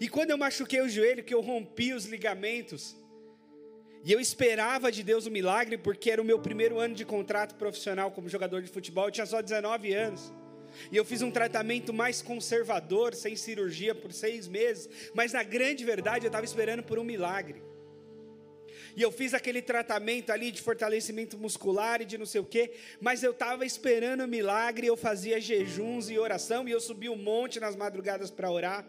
E 0.00 0.08
quando 0.08 0.30
eu 0.30 0.38
machuquei 0.38 0.80
o 0.80 0.88
joelho, 0.88 1.24
que 1.24 1.34
eu 1.34 1.40
rompi 1.40 1.92
os 1.92 2.06
ligamentos, 2.06 2.96
e 4.04 4.12
eu 4.12 4.20
esperava 4.20 4.92
de 4.92 5.02
Deus 5.02 5.26
um 5.26 5.30
milagre, 5.30 5.78
porque 5.78 6.10
era 6.10 6.20
o 6.20 6.24
meu 6.24 6.38
primeiro 6.38 6.78
ano 6.78 6.94
de 6.94 7.04
contrato 7.04 7.54
profissional 7.54 8.10
como 8.10 8.28
jogador 8.28 8.60
de 8.60 8.70
futebol, 8.70 9.06
eu 9.06 9.10
tinha 9.10 9.26
só 9.26 9.40
19 9.40 9.94
anos. 9.94 10.32
E 10.92 10.96
eu 10.96 11.04
fiz 11.04 11.22
um 11.22 11.30
tratamento 11.30 11.92
mais 11.92 12.20
conservador, 12.20 13.14
sem 13.14 13.36
cirurgia, 13.36 13.94
por 13.94 14.12
seis 14.12 14.46
meses. 14.46 14.90
Mas 15.14 15.32
na 15.32 15.42
grande 15.42 15.84
verdade, 15.84 16.26
eu 16.26 16.28
estava 16.28 16.44
esperando 16.44 16.82
por 16.82 16.98
um 16.98 17.04
milagre. 17.04 17.62
E 18.96 19.00
eu 19.02 19.10
fiz 19.10 19.32
aquele 19.32 19.62
tratamento 19.62 20.30
ali 20.30 20.52
de 20.52 20.60
fortalecimento 20.60 21.38
muscular 21.38 22.02
e 22.02 22.04
de 22.04 22.18
não 22.18 22.26
sei 22.26 22.40
o 22.40 22.44
quê. 22.44 22.72
Mas 23.00 23.22
eu 23.22 23.30
estava 23.30 23.64
esperando 23.64 24.24
o 24.24 24.28
milagre. 24.28 24.86
Eu 24.86 24.96
fazia 24.96 25.40
jejuns 25.40 26.10
e 26.10 26.18
oração. 26.18 26.68
E 26.68 26.72
eu 26.72 26.80
subi 26.80 27.08
um 27.08 27.16
monte 27.16 27.58
nas 27.58 27.74
madrugadas 27.74 28.30
para 28.30 28.50
orar 28.50 28.86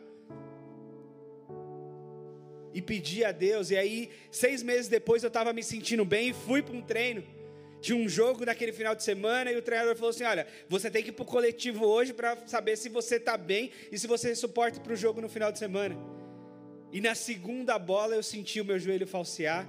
e 2.75 2.82
pedi 2.82 3.24
a 3.24 3.32
Deus. 3.32 3.72
E 3.72 3.77
aí, 3.77 4.10
seis 4.29 4.62
meses 4.62 4.89
depois, 4.89 5.24
eu 5.24 5.29
estava 5.29 5.53
me 5.53 5.63
sentindo 5.63 6.03
bem 6.03 6.29
e 6.29 6.34
fui 6.34 6.62
para 6.62 6.75
um 6.75 6.82
treino. 6.82 7.24
Tinha 7.79 7.98
um 7.98 8.10
jogo 8.10 8.46
naquele 8.46 8.74
final 8.74 8.94
de 8.94 9.01
semana 9.01 9.50
e 9.50 9.55
o 9.55 9.62
treinador 9.62 9.96
falou 9.96 10.10
assim: 10.10 10.25
Olha, 10.25 10.46
você 10.67 10.91
tem 10.91 11.01
que 11.01 11.10
ir 11.10 11.13
para 11.13 11.24
o 11.24 11.25
coletivo 11.25 11.86
hoje 11.86 12.12
para 12.13 12.36
saber 12.46 12.75
se 12.75 12.89
você 12.89 13.15
está 13.15 13.38
bem 13.38 13.72
e 13.91 13.98
se 13.98 14.08
você 14.08 14.36
suporta 14.36 14.82
para 14.82 14.91
o 14.91 14.96
jogo 14.96 15.22
no 15.22 15.29
final 15.29 15.53
de 15.53 15.58
semana. 15.58 15.96
E 16.91 17.00
na 17.00 17.15
segunda 17.15 17.79
bola 17.79 18.15
eu 18.15 18.24
senti 18.24 18.60
o 18.60 18.65
meu 18.65 18.77
joelho 18.77 19.08
falsear 19.08 19.67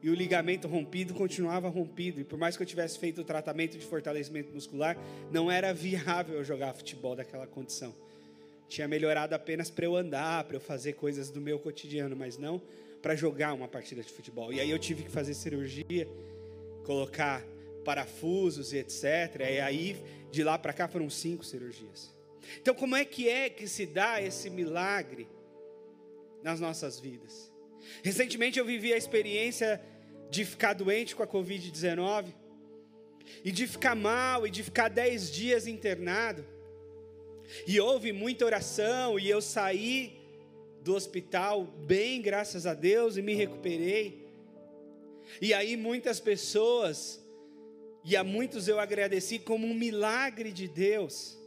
e 0.00 0.08
o 0.08 0.14
ligamento 0.14 0.68
rompido 0.68 1.14
continuava 1.14 1.68
rompido. 1.68 2.20
E 2.20 2.24
por 2.24 2.38
mais 2.38 2.56
que 2.56 2.62
eu 2.62 2.66
tivesse 2.66 2.98
feito 3.00 3.22
o 3.22 3.24
tratamento 3.24 3.76
de 3.76 3.84
fortalecimento 3.84 4.52
muscular, 4.52 4.96
não 5.32 5.50
era 5.50 5.74
viável 5.74 6.36
eu 6.36 6.44
jogar 6.44 6.72
futebol 6.72 7.16
daquela 7.16 7.48
condição 7.48 7.92
tinha 8.68 8.88
melhorado 8.88 9.34
apenas 9.34 9.70
para 9.70 9.84
eu 9.84 9.96
andar, 9.96 10.44
para 10.44 10.56
eu 10.56 10.60
fazer 10.60 10.94
coisas 10.94 11.30
do 11.30 11.40
meu 11.40 11.58
cotidiano, 11.58 12.16
mas 12.16 12.38
não 12.38 12.60
para 13.02 13.16
jogar 13.16 13.52
uma 13.52 13.66
partida 13.66 14.02
de 14.02 14.12
futebol. 14.12 14.52
E 14.52 14.60
aí 14.60 14.70
eu 14.70 14.78
tive 14.78 15.02
que 15.02 15.10
fazer 15.10 15.34
cirurgia, 15.34 16.08
colocar 16.84 17.44
parafusos 17.84 18.72
e 18.72 18.78
etc. 18.78 19.40
E 19.40 19.60
aí 19.60 19.96
de 20.30 20.42
lá 20.42 20.58
para 20.58 20.72
cá 20.72 20.88
foram 20.88 21.10
cinco 21.10 21.44
cirurgias. 21.44 22.12
Então, 22.60 22.74
como 22.74 22.96
é 22.96 23.04
que 23.04 23.28
é 23.28 23.48
que 23.48 23.68
se 23.68 23.86
dá 23.86 24.20
esse 24.20 24.48
milagre 24.50 25.28
nas 26.42 26.60
nossas 26.60 26.98
vidas? 26.98 27.52
Recentemente 28.02 28.58
eu 28.58 28.64
vivi 28.64 28.92
a 28.92 28.96
experiência 28.96 29.80
de 30.30 30.44
ficar 30.44 30.72
doente 30.72 31.14
com 31.14 31.22
a 31.22 31.26
Covid-19 31.26 32.32
e 33.44 33.52
de 33.52 33.66
ficar 33.66 33.94
mal 33.94 34.46
e 34.46 34.50
de 34.50 34.62
ficar 34.62 34.88
dez 34.88 35.30
dias 35.30 35.66
internado. 35.66 36.44
E 37.66 37.80
houve 37.80 38.12
muita 38.12 38.44
oração, 38.44 39.18
e 39.18 39.28
eu 39.28 39.40
saí 39.40 40.18
do 40.82 40.94
hospital 40.94 41.64
bem, 41.64 42.20
graças 42.20 42.66
a 42.66 42.74
Deus, 42.74 43.16
e 43.16 43.22
me 43.22 43.34
recuperei. 43.34 44.26
E 45.40 45.54
aí 45.54 45.76
muitas 45.76 46.18
pessoas, 46.20 47.22
e 48.04 48.16
a 48.16 48.24
muitos 48.24 48.68
eu 48.68 48.80
agradeci 48.80 49.38
como 49.38 49.66
um 49.66 49.74
milagre 49.74 50.52
de 50.52 50.66
Deus. 50.66 51.38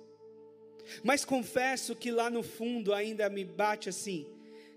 Mas 1.03 1.25
confesso 1.25 1.95
que 1.95 2.11
lá 2.11 2.29
no 2.29 2.43
fundo 2.43 2.93
ainda 2.93 3.29
me 3.29 3.43
bate 3.43 3.89
assim: 3.89 4.27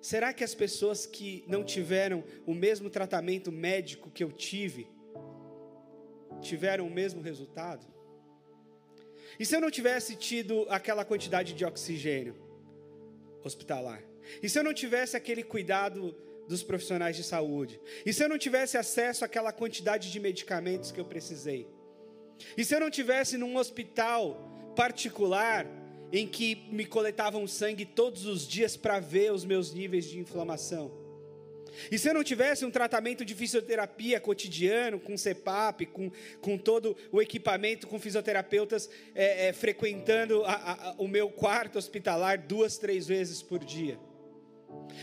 será 0.01 0.33
que 0.33 0.43
as 0.43 0.55
pessoas 0.55 1.07
que 1.07 1.45
não 1.47 1.63
tiveram 1.63 2.25
o 2.47 2.55
mesmo 2.55 2.91
tratamento 2.91 3.53
médico 3.53 4.11
que 4.11 4.25
eu 4.25 4.33
tive, 4.33 4.89
tiveram 6.41 6.87
o 6.87 6.91
mesmo 6.91 7.21
resultado? 7.21 7.87
E 9.39 9.47
se 9.47 9.55
eu 9.55 9.61
não 9.61 9.71
tivesse 9.71 10.17
tido 10.17 10.67
aquela 10.69 11.05
quantidade 11.05 11.53
de 11.55 11.65
oxigênio 11.65 12.35
hospitalar? 13.45 14.03
E 14.43 14.49
se 14.49 14.59
eu 14.59 14.65
não 14.65 14.75
tivesse 14.75 15.17
aquele 15.17 15.43
cuidado 15.43 16.15
dos 16.49 16.63
profissionais 16.63 17.17
de 17.17 17.23
saúde? 17.23 17.81
E 18.05 18.13
se 18.13 18.25
eu 18.25 18.29
não 18.29 18.37
tivesse 18.37 18.77
acesso 18.77 19.25
àquela 19.25 19.53
quantidade 19.53 20.11
de 20.11 20.19
medicamentos 20.19 20.91
que 20.91 21.01
eu 21.01 21.05
precisei? 21.05 21.69
E 22.57 22.65
se 22.65 22.75
eu 22.75 22.81
não 22.81 22.91
tivesse 22.91 23.37
num 23.37 23.57
hospital 23.57 24.73
particular 24.75 25.67
em 26.13 26.27
que 26.27 26.67
me 26.73 26.85
coletavam 26.85 27.47
sangue 27.47 27.85
todos 27.85 28.25
os 28.27 28.47
dias 28.47 28.77
para 28.77 28.99
ver 28.99 29.33
os 29.33 29.45
meus 29.45 29.73
níveis 29.73 30.07
de 30.07 30.19
inflamação? 30.19 30.98
E 31.91 31.99
se 31.99 32.09
eu 32.09 32.15
não 32.15 32.25
tivesse 32.25 32.65
um 32.65 32.71
tratamento 32.71 33.25
de 33.25 33.35
fisioterapia 33.35 34.21
cotidiano, 34.21 34.99
com 34.99 35.17
CEPAP, 35.17 35.87
com, 35.87 36.11
com 36.41 36.59
todo 36.59 36.97
o 37.13 37.21
equipamento, 37.21 37.87
com 37.87 37.99
fisioterapeutas 37.99 38.89
é, 39.15 39.49
é, 39.49 39.53
frequentando 39.53 40.45
a, 40.45 40.53
a, 40.53 40.95
o 40.99 41.09
meu 41.09 41.31
quarto 41.31 41.79
hospitalar 41.79 42.39
duas, 42.39 42.79
três 42.79 43.07
vezes 43.07 43.43
por 43.43 43.65
dia? 43.65 43.99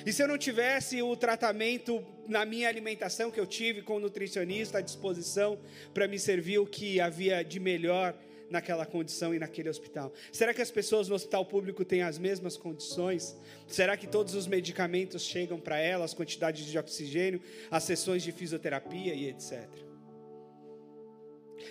E 0.05 0.11
se 0.11 0.21
eu 0.21 0.27
não 0.27 0.37
tivesse 0.37 1.01
o 1.01 1.15
tratamento 1.15 2.05
na 2.27 2.45
minha 2.45 2.67
alimentação 2.67 3.31
que 3.31 3.39
eu 3.39 3.45
tive 3.45 3.81
com 3.81 3.97
o 3.97 3.99
nutricionista 3.99 4.79
à 4.79 4.81
disposição 4.81 5.59
para 5.93 6.07
me 6.07 6.19
servir 6.19 6.59
o 6.59 6.65
que 6.65 6.99
havia 6.99 7.43
de 7.43 7.59
melhor 7.59 8.15
naquela 8.49 8.85
condição 8.85 9.33
e 9.33 9.39
naquele 9.39 9.69
hospital? 9.69 10.13
Será 10.31 10.53
que 10.53 10.61
as 10.61 10.71
pessoas 10.71 11.07
no 11.07 11.15
hospital 11.15 11.45
público 11.45 11.83
têm 11.83 12.01
as 12.01 12.17
mesmas 12.17 12.57
condições? 12.57 13.35
Será 13.67 13.97
que 13.97 14.07
todos 14.07 14.35
os 14.35 14.47
medicamentos 14.47 15.23
chegam 15.23 15.59
para 15.59 15.79
elas, 15.79 16.13
quantidades 16.13 16.65
de 16.65 16.77
oxigênio, 16.77 17.41
as 17.69 17.83
sessões 17.83 18.23
de 18.23 18.31
fisioterapia 18.31 19.13
e 19.13 19.29
etc? 19.29 19.67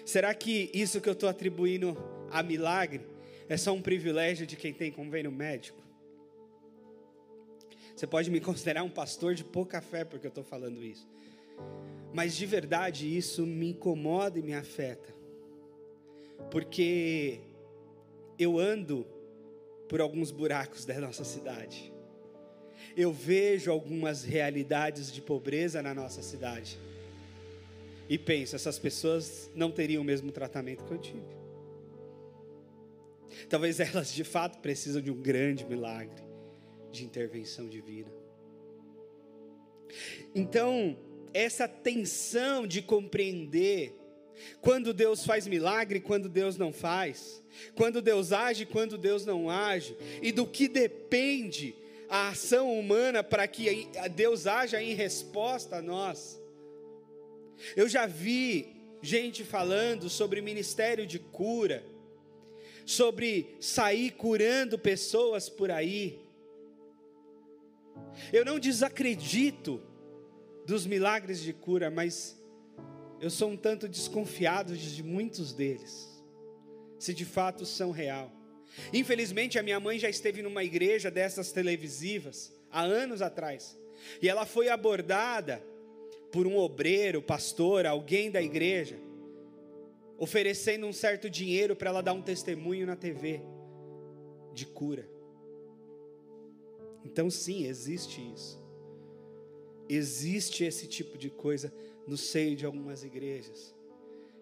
Será 0.04 0.35
que 0.35 0.71
isso 0.75 1.00
que 1.00 1.09
eu 1.09 1.12
estou 1.12 1.28
atribuindo 1.28 1.97
a 2.31 2.43
milagre 2.43 3.07
é 3.49 3.57
só 3.57 3.73
um 3.73 3.81
privilégio 3.81 4.47
de 4.47 4.57
quem 4.57 4.73
tem 4.73 4.90
convênio 4.90 5.31
médico? 5.31 5.83
Você 7.95 8.07
pode 8.07 8.31
me 8.31 8.40
considerar 8.40 8.83
um 8.83 8.90
pastor 8.90 9.35
de 9.35 9.45
pouca 9.45 9.81
fé 9.81 10.04
porque 10.04 10.26
eu 10.26 10.31
estou 10.31 10.43
falando 10.43 10.83
isso. 10.83 11.09
Mas 12.12 12.37
de 12.37 12.45
verdade 12.45 13.16
isso 13.16 13.47
me 13.47 13.71
incomoda 13.71 14.38
e 14.38 14.43
me 14.43 14.52
afeta 14.52 15.13
porque 16.50 17.40
eu 18.38 18.58
ando 18.58 19.06
por 19.88 20.00
alguns 20.00 20.30
buracos 20.30 20.84
da 20.84 20.98
nossa 21.00 21.24
cidade. 21.24 21.92
Eu 22.96 23.12
vejo 23.12 23.70
algumas 23.70 24.24
realidades 24.24 25.12
de 25.12 25.20
pobreza 25.20 25.82
na 25.82 25.94
nossa 25.94 26.22
cidade. 26.22 26.78
E 28.08 28.18
penso, 28.18 28.54
essas 28.54 28.78
pessoas 28.78 29.50
não 29.54 29.70
teriam 29.70 30.02
o 30.02 30.04
mesmo 30.04 30.30
tratamento 30.30 30.84
que 30.84 30.92
eu 30.92 30.98
tive. 30.98 31.44
Talvez 33.48 33.80
elas 33.80 34.12
de 34.12 34.24
fato 34.24 34.60
precisam 34.60 35.02
de 35.02 35.10
um 35.10 35.20
grande 35.20 35.64
milagre 35.64 36.22
de 36.90 37.04
intervenção 37.04 37.68
divina. 37.68 38.12
Então, 40.34 40.96
essa 41.32 41.66
tensão 41.66 42.66
de 42.66 42.82
compreender 42.82 43.94
quando 44.61 44.93
Deus 44.93 45.25
faz 45.25 45.47
milagre, 45.47 46.00
quando 46.00 46.29
Deus 46.29 46.57
não 46.57 46.73
faz. 46.73 47.43
Quando 47.75 48.03
Deus 48.03 48.33
age, 48.33 48.67
quando 48.67 48.99
Deus 48.99 49.25
não 49.25 49.49
age. 49.49 49.97
E 50.23 50.33
do 50.33 50.47
que 50.47 50.69
depende 50.69 51.75
a 52.09 52.29
ação 52.29 52.79
humana 52.79 53.23
para 53.23 53.47
que 53.47 53.88
Deus 54.14 54.47
haja 54.47 54.83
em 54.83 54.95
resposta 54.95 55.76
a 55.76 55.83
nós. 55.83 56.41
Eu 57.76 57.88
já 57.88 58.07
vi 58.07 58.75
gente 59.00 59.45
falando 59.45 60.09
sobre 60.09 60.41
ministério 60.41 61.07
de 61.07 61.19
cura, 61.19 61.85
sobre 62.87 63.57
sair 63.61 64.11
curando 64.12 64.79
pessoas 64.79 65.49
por 65.49 65.71
aí. 65.71 66.21
Eu 68.33 68.45
não 68.45 68.59
desacredito 68.59 69.83
dos 70.67 70.87
milagres 70.87 71.41
de 71.41 71.53
cura, 71.53 71.91
mas 71.91 72.41
eu 73.25 73.31
sou 73.31 73.49
um 73.49 73.57
tanto 73.57 73.88
desconfiado 73.88 74.76
de 74.76 75.02
muitos 75.02 75.54
deles, 75.54 76.23
se 76.99 77.14
de 77.14 77.25
fato 77.25 77.64
são 77.64 77.90
real. 77.90 78.31
Infelizmente, 78.93 79.59
a 79.59 79.62
minha 79.62 79.81
mãe 79.81 79.99
já 79.99 80.11
esteve 80.11 80.43
numa 80.43 80.62
igreja 80.62 81.11
dessas 81.11 81.50
televisivas 81.50 82.52
há 82.71 82.83
anos 82.83 83.23
atrás, 83.23 83.78
e 84.21 84.28
ela 84.28 84.45
foi 84.45 84.69
abordada 84.69 85.64
por 86.31 86.47
um 86.47 86.59
obreiro, 86.59 87.23
pastor, 87.23 87.87
alguém 87.87 88.31
da 88.31 88.43
igreja, 88.43 88.99
oferecendo 90.19 90.87
um 90.87 90.93
certo 90.93 91.31
dinheiro 91.31 91.75
para 91.75 91.88
ela 91.88 92.02
dar 92.02 92.12
um 92.12 92.21
testemunho 92.21 92.87
na 92.87 92.95
TV 92.95 93.40
de 94.52 94.66
cura. 94.66 95.09
Então, 97.02 97.31
sim, 97.31 97.64
existe 97.64 98.21
isso. 98.35 98.62
Existe 99.88 100.62
esse 100.62 100.87
tipo 100.87 101.16
de 101.16 101.31
coisa 101.31 101.73
no 102.06 102.16
seio 102.16 102.56
de 102.56 102.66
algumas 102.66 103.02
igrejas, 103.02 103.75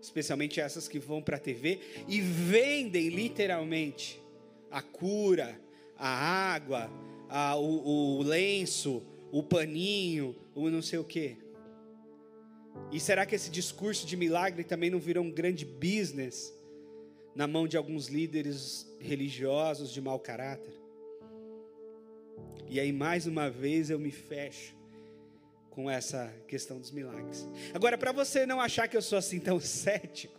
especialmente 0.00 0.60
essas 0.60 0.88
que 0.88 0.98
vão 0.98 1.22
para 1.22 1.36
a 1.36 1.40
TV 1.40 1.80
e 2.08 2.20
vendem 2.20 3.08
literalmente 3.08 4.20
a 4.70 4.82
cura, 4.82 5.60
a 5.96 6.08
água, 6.08 6.90
a, 7.28 7.56
o, 7.56 8.18
o 8.18 8.22
lenço, 8.22 9.02
o 9.30 9.42
paninho, 9.42 10.34
o 10.54 10.68
não 10.68 10.82
sei 10.82 10.98
o 10.98 11.04
quê. 11.04 11.36
E 12.90 12.98
será 12.98 13.24
que 13.24 13.34
esse 13.34 13.50
discurso 13.50 14.06
de 14.06 14.16
milagre 14.16 14.64
também 14.64 14.90
não 14.90 14.98
virou 14.98 15.24
um 15.24 15.30
grande 15.30 15.64
business 15.64 16.52
na 17.34 17.46
mão 17.46 17.68
de 17.68 17.76
alguns 17.76 18.08
líderes 18.08 18.86
religiosos 18.98 19.92
de 19.92 20.00
mau 20.00 20.18
caráter? 20.18 20.74
E 22.68 22.80
aí, 22.80 22.92
mais 22.92 23.26
uma 23.26 23.50
vez, 23.50 23.90
eu 23.90 23.98
me 23.98 24.10
fecho 24.10 24.74
com 25.72 25.90
essa 25.90 26.32
questão 26.46 26.78
dos 26.78 26.90
milagres. 26.90 27.48
Agora, 27.72 27.96
para 27.96 28.12
você 28.12 28.44
não 28.44 28.60
achar 28.60 28.86
que 28.86 28.96
eu 28.96 29.02
sou 29.02 29.18
assim 29.18 29.40
tão 29.40 29.58
cético, 29.60 30.38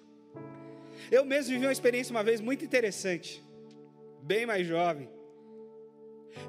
eu 1.11 1.25
mesmo 1.25 1.53
vivi 1.53 1.65
uma 1.65 1.71
experiência 1.71 2.11
uma 2.13 2.23
vez 2.23 2.39
muito 2.39 2.63
interessante, 2.63 3.43
bem 4.21 4.45
mais 4.45 4.65
jovem, 4.65 5.09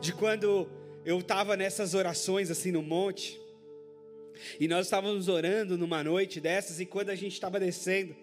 de 0.01 0.13
quando 0.13 0.69
eu 1.05 1.19
estava 1.19 1.57
nessas 1.57 1.95
orações 1.95 2.51
assim 2.51 2.71
no 2.71 2.83
monte, 2.83 3.41
e 4.61 4.69
nós 4.69 4.87
estávamos 4.87 5.29
orando 5.29 5.79
numa 5.79 6.05
noite 6.05 6.41
dessas, 6.41 6.79
e 6.79 6.85
quando 6.85 7.09
a 7.09 7.15
gente 7.15 7.33
estava 7.33 7.59
descendo, 7.59 8.15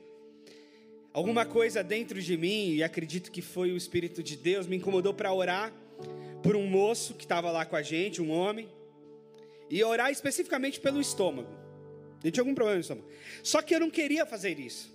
alguma 1.11 1.43
coisa 1.43 1.83
dentro 1.83 2.21
de 2.21 2.37
mim, 2.37 2.75
e 2.75 2.83
acredito 2.83 3.31
que 3.31 3.41
foi 3.41 3.71
o 3.71 3.77
Espírito 3.77 4.21
de 4.21 4.37
Deus, 4.37 4.67
me 4.67 4.77
incomodou 4.77 5.13
para 5.13 5.33
orar 5.33 5.73
por 6.43 6.55
um 6.55 6.67
moço 6.67 7.15
que 7.15 7.25
estava 7.25 7.51
lá 7.51 7.65
com 7.65 7.75
a 7.75 7.81
gente, 7.81 8.21
um 8.21 8.31
homem, 8.31 8.69
e 9.71 9.81
orar 9.83 10.11
especificamente 10.11 10.81
pelo 10.81 10.99
estômago. 10.99 11.49
Ele 12.21 12.31
tinha 12.31 12.41
algum 12.41 12.53
problema 12.53 12.75
no 12.75 12.81
estômago. 12.81 13.07
Só 13.41 13.61
que 13.61 13.73
eu 13.73 13.79
não 13.79 13.89
queria 13.89 14.25
fazer 14.25 14.59
isso. 14.59 14.93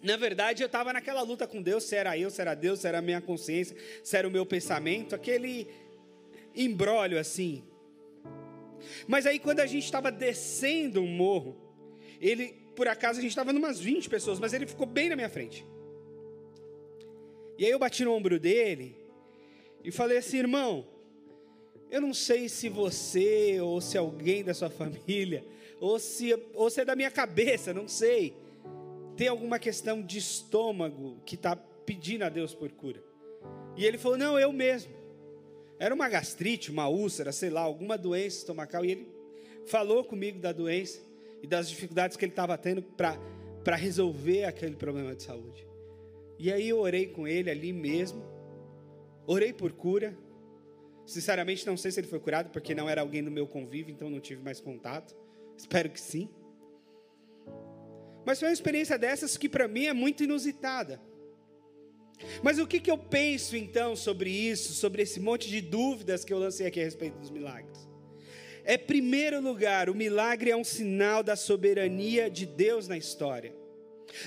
Na 0.00 0.16
verdade, 0.16 0.62
eu 0.62 0.66
estava 0.66 0.92
naquela 0.92 1.20
luta 1.20 1.46
com 1.46 1.60
Deus, 1.60 1.84
se 1.84 1.96
era 1.96 2.16
eu, 2.16 2.30
se 2.30 2.40
era 2.40 2.54
Deus, 2.54 2.80
se 2.80 2.88
era 2.88 2.98
a 2.98 3.02
minha 3.02 3.20
consciência, 3.20 3.76
se 4.02 4.16
era 4.16 4.26
o 4.26 4.30
meu 4.30 4.46
pensamento, 4.46 5.14
aquele 5.14 5.68
embrólio 6.54 7.18
assim. 7.18 7.64
Mas 9.06 9.26
aí 9.26 9.38
quando 9.38 9.60
a 9.60 9.66
gente 9.66 9.84
estava 9.84 10.10
descendo 10.10 11.02
um 11.02 11.06
morro, 11.08 11.60
ele, 12.20 12.54
por 12.74 12.88
acaso 12.88 13.18
a 13.18 13.22
gente 13.22 13.32
estava 13.32 13.50
umas 13.50 13.78
20 13.78 14.08
pessoas, 14.08 14.38
mas 14.38 14.52
ele 14.52 14.66
ficou 14.66 14.86
bem 14.86 15.08
na 15.08 15.16
minha 15.16 15.28
frente. 15.28 15.66
E 17.58 17.66
aí 17.66 17.70
eu 17.70 17.78
bati 17.78 18.04
no 18.04 18.12
ombro 18.12 18.38
dele 18.38 18.96
e 19.84 19.90
falei 19.90 20.16
assim, 20.16 20.38
irmão, 20.38 20.86
eu 21.90 22.00
não 22.00 22.14
sei 22.14 22.48
se 22.48 22.68
você 22.68 23.60
ou 23.60 23.80
se 23.80 23.98
alguém 23.98 24.44
da 24.44 24.54
sua 24.54 24.70
família, 24.70 25.44
ou 25.80 25.98
se, 25.98 26.38
ou 26.54 26.70
se 26.70 26.82
é 26.82 26.84
da 26.84 26.94
minha 26.94 27.10
cabeça, 27.10 27.74
não 27.74 27.88
sei, 27.88 28.34
tem 29.16 29.28
alguma 29.28 29.58
questão 29.58 30.00
de 30.00 30.18
estômago 30.18 31.18
que 31.26 31.34
está 31.34 31.56
pedindo 31.56 32.22
a 32.22 32.28
Deus 32.28 32.54
por 32.54 32.70
cura. 32.70 33.02
E 33.76 33.84
ele 33.84 33.98
falou, 33.98 34.16
não, 34.16 34.38
eu 34.38 34.52
mesmo. 34.52 34.92
Era 35.78 35.94
uma 35.94 36.08
gastrite, 36.08 36.70
uma 36.70 36.88
úlcera, 36.88 37.32
sei 37.32 37.50
lá, 37.50 37.62
alguma 37.62 37.96
doença 37.96 38.38
estomacal. 38.38 38.84
E 38.84 38.90
ele 38.92 39.08
falou 39.66 40.04
comigo 40.04 40.38
da 40.38 40.52
doença 40.52 41.00
e 41.42 41.46
das 41.46 41.68
dificuldades 41.68 42.16
que 42.16 42.24
ele 42.24 42.32
estava 42.32 42.56
tendo 42.58 42.82
para 42.82 43.76
resolver 43.76 44.44
aquele 44.44 44.76
problema 44.76 45.14
de 45.14 45.22
saúde. 45.22 45.66
E 46.38 46.52
aí 46.52 46.68
eu 46.68 46.78
orei 46.78 47.06
com 47.06 47.26
ele 47.26 47.50
ali 47.50 47.72
mesmo, 47.72 48.22
orei 49.26 49.52
por 49.52 49.72
cura. 49.72 50.16
Sinceramente, 51.10 51.66
não 51.66 51.76
sei 51.76 51.90
se 51.90 51.98
ele 51.98 52.06
foi 52.06 52.20
curado, 52.20 52.50
porque 52.50 52.72
não 52.72 52.88
era 52.88 53.00
alguém 53.00 53.20
do 53.20 53.32
meu 53.32 53.44
convívio, 53.44 53.92
então 53.92 54.08
não 54.08 54.20
tive 54.20 54.40
mais 54.44 54.60
contato. 54.60 55.12
Espero 55.56 55.90
que 55.90 56.00
sim. 56.00 56.30
Mas 58.24 58.38
foi 58.38 58.46
uma 58.46 58.54
experiência 58.54 58.96
dessas 58.96 59.36
que 59.36 59.48
para 59.48 59.66
mim 59.66 59.86
é 59.86 59.92
muito 59.92 60.22
inusitada. 60.22 61.02
Mas 62.44 62.60
o 62.60 62.66
que, 62.66 62.78
que 62.78 62.88
eu 62.88 62.96
penso 62.96 63.56
então 63.56 63.96
sobre 63.96 64.30
isso, 64.30 64.72
sobre 64.72 65.02
esse 65.02 65.18
monte 65.18 65.48
de 65.48 65.60
dúvidas 65.60 66.24
que 66.24 66.32
eu 66.32 66.38
lancei 66.38 66.68
aqui 66.68 66.80
a 66.80 66.84
respeito 66.84 67.18
dos 67.18 67.30
milagres? 67.30 67.88
É, 68.62 68.78
primeiro 68.78 69.40
lugar, 69.40 69.90
o 69.90 69.94
milagre 69.96 70.52
é 70.52 70.56
um 70.56 70.62
sinal 70.62 71.24
da 71.24 71.34
soberania 71.34 72.30
de 72.30 72.46
Deus 72.46 72.86
na 72.86 72.96
história. 72.96 73.52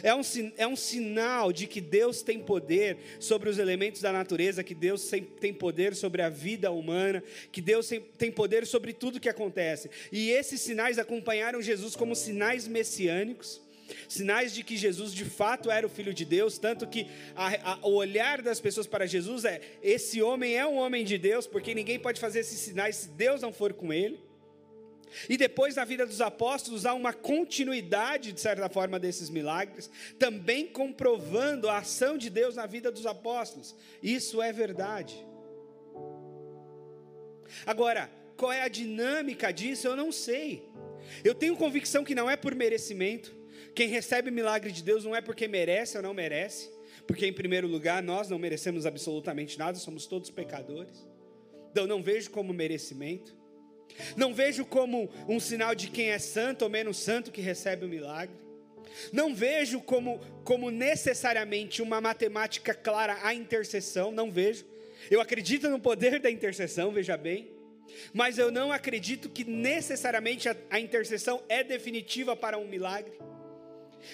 É 0.01 0.13
um, 0.13 0.21
é 0.57 0.67
um 0.67 0.75
sinal 0.75 1.51
de 1.51 1.67
que 1.67 1.81
Deus 1.81 2.21
tem 2.21 2.39
poder 2.39 2.97
sobre 3.19 3.49
os 3.49 3.57
elementos 3.57 4.01
da 4.01 4.11
natureza, 4.11 4.63
que 4.63 4.75
Deus 4.75 5.09
tem 5.39 5.53
poder 5.53 5.95
sobre 5.95 6.21
a 6.21 6.29
vida 6.29 6.71
humana, 6.71 7.23
que 7.51 7.61
Deus 7.61 7.89
tem 8.17 8.31
poder 8.31 8.65
sobre 8.65 8.93
tudo 8.93 9.19
que 9.19 9.29
acontece. 9.29 9.89
E 10.11 10.31
esses 10.31 10.61
sinais 10.61 10.97
acompanharam 10.97 11.61
Jesus 11.61 11.95
como 11.95 12.15
sinais 12.15 12.67
messiânicos 12.67 13.61
sinais 14.07 14.53
de 14.53 14.63
que 14.63 14.77
Jesus 14.77 15.13
de 15.13 15.25
fato 15.25 15.69
era 15.69 15.85
o 15.85 15.89
Filho 15.89 16.13
de 16.13 16.25
Deus, 16.25 16.57
tanto 16.57 16.87
que 16.87 17.07
a, 17.35 17.73
a, 17.73 17.79
o 17.83 17.93
olhar 17.95 18.41
das 18.41 18.59
pessoas 18.59 18.87
para 18.87 19.05
Jesus 19.05 19.45
é: 19.45 19.61
esse 19.81 20.21
homem 20.21 20.55
é 20.55 20.65
um 20.65 20.77
homem 20.77 21.03
de 21.03 21.17
Deus, 21.17 21.47
porque 21.47 21.75
ninguém 21.75 21.99
pode 21.99 22.19
fazer 22.19 22.39
esses 22.39 22.59
sinais 22.59 22.95
se 22.95 23.09
Deus 23.09 23.41
não 23.41 23.51
for 23.51 23.73
com 23.73 23.91
ele. 23.91 24.19
E 25.29 25.37
depois, 25.37 25.75
na 25.75 25.85
vida 25.85 26.05
dos 26.05 26.21
apóstolos, 26.21 26.85
há 26.85 26.93
uma 26.93 27.13
continuidade, 27.13 28.31
de 28.31 28.41
certa 28.41 28.69
forma, 28.69 28.99
desses 28.99 29.29
milagres, 29.29 29.89
também 30.17 30.67
comprovando 30.67 31.69
a 31.69 31.77
ação 31.77 32.17
de 32.17 32.29
Deus 32.29 32.55
na 32.55 32.65
vida 32.65 32.91
dos 32.91 33.05
apóstolos. 33.05 33.75
Isso 34.01 34.41
é 34.41 34.51
verdade. 34.51 35.15
Agora, 37.65 38.09
qual 38.35 38.51
é 38.51 38.61
a 38.61 38.67
dinâmica 38.67 39.51
disso? 39.51 39.87
Eu 39.87 39.95
não 39.95 40.11
sei. 40.11 40.67
Eu 41.23 41.35
tenho 41.35 41.55
convicção 41.55 42.03
que 42.03 42.15
não 42.15 42.29
é 42.29 42.35
por 42.35 42.55
merecimento, 42.55 43.35
quem 43.75 43.87
recebe 43.87 44.29
milagre 44.29 44.71
de 44.71 44.83
Deus 44.83 45.03
não 45.03 45.15
é 45.15 45.21
porque 45.21 45.47
merece 45.47 45.97
ou 45.97 46.03
não 46.03 46.13
merece, 46.13 46.69
porque 47.07 47.25
em 47.25 47.33
primeiro 47.33 47.67
lugar 47.67 48.03
nós 48.03 48.29
não 48.29 48.37
merecemos 48.37 48.85
absolutamente 48.85 49.57
nada, 49.57 49.77
somos 49.77 50.05
todos 50.05 50.29
pecadores. 50.29 51.05
Então 51.71 51.87
não 51.87 52.03
vejo 52.03 52.29
como 52.29 52.53
merecimento. 52.53 53.35
Não 54.15 54.33
vejo 54.33 54.65
como 54.65 55.09
um 55.27 55.39
sinal 55.39 55.75
de 55.75 55.89
quem 55.89 56.09
é 56.09 56.19
santo 56.19 56.63
ou 56.63 56.69
menos 56.69 56.97
santo 56.97 57.31
que 57.31 57.41
recebe 57.41 57.85
o 57.85 57.89
milagre. 57.89 58.35
Não 59.11 59.33
vejo 59.33 59.81
como, 59.81 60.19
como 60.43 60.69
necessariamente 60.69 61.81
uma 61.81 61.99
matemática 61.99 62.73
clara 62.73 63.17
a 63.23 63.33
intercessão, 63.33 64.11
não 64.11 64.31
vejo. 64.31 64.65
Eu 65.09 65.19
acredito 65.19 65.69
no 65.69 65.79
poder 65.79 66.19
da 66.19 66.29
intercessão, 66.29 66.91
veja 66.91 67.17
bem. 67.17 67.51
Mas 68.13 68.37
eu 68.37 68.51
não 68.51 68.71
acredito 68.71 69.29
que 69.29 69.43
necessariamente 69.43 70.47
a, 70.47 70.55
a 70.69 70.79
intercessão 70.79 71.43
é 71.49 71.63
definitiva 71.63 72.35
para 72.35 72.57
um 72.57 72.67
milagre. 72.67 73.13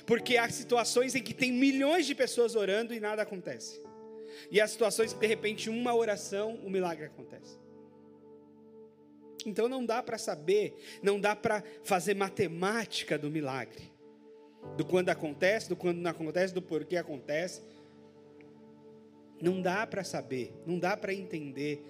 Porque 0.06 0.38
há 0.38 0.50
situações 0.50 1.16
em 1.16 1.22
que 1.22 1.34
tem 1.34 1.52
milhões 1.52 2.06
de 2.06 2.16
pessoas 2.16 2.56
orando 2.56 2.94
e 2.94 3.00
nada 3.00 3.22
acontece. 3.22 3.82
E 4.52 4.62
há 4.62 4.68
situações 4.68 5.14
que 5.14 5.20
de 5.20 5.28
repente 5.28 5.70
uma 5.70 5.96
oração, 5.96 6.60
um 6.64 6.70
milagre 6.70 7.06
acontece. 7.06 7.58
Então 9.50 9.68
não 9.68 9.86
dá 9.86 10.02
para 10.02 10.18
saber, 10.18 10.76
não 11.02 11.20
dá 11.20 11.36
para 11.36 11.64
fazer 11.84 12.14
matemática 12.14 13.18
do 13.18 13.30
milagre. 13.30 13.92
Do 14.78 14.86
quando 14.86 15.10
acontece, 15.10 15.70
do 15.70 15.76
quando 15.76 15.98
não 15.98 16.12
acontece, 16.12 16.54
do 16.54 16.62
porquê 16.62 16.98
acontece. 16.98 17.62
Não 19.42 19.62
dá 19.62 19.88
para 19.88 20.04
saber, 20.04 20.54
não 20.66 20.78
dá 20.78 20.96
para 20.98 21.14
entender 21.14 21.82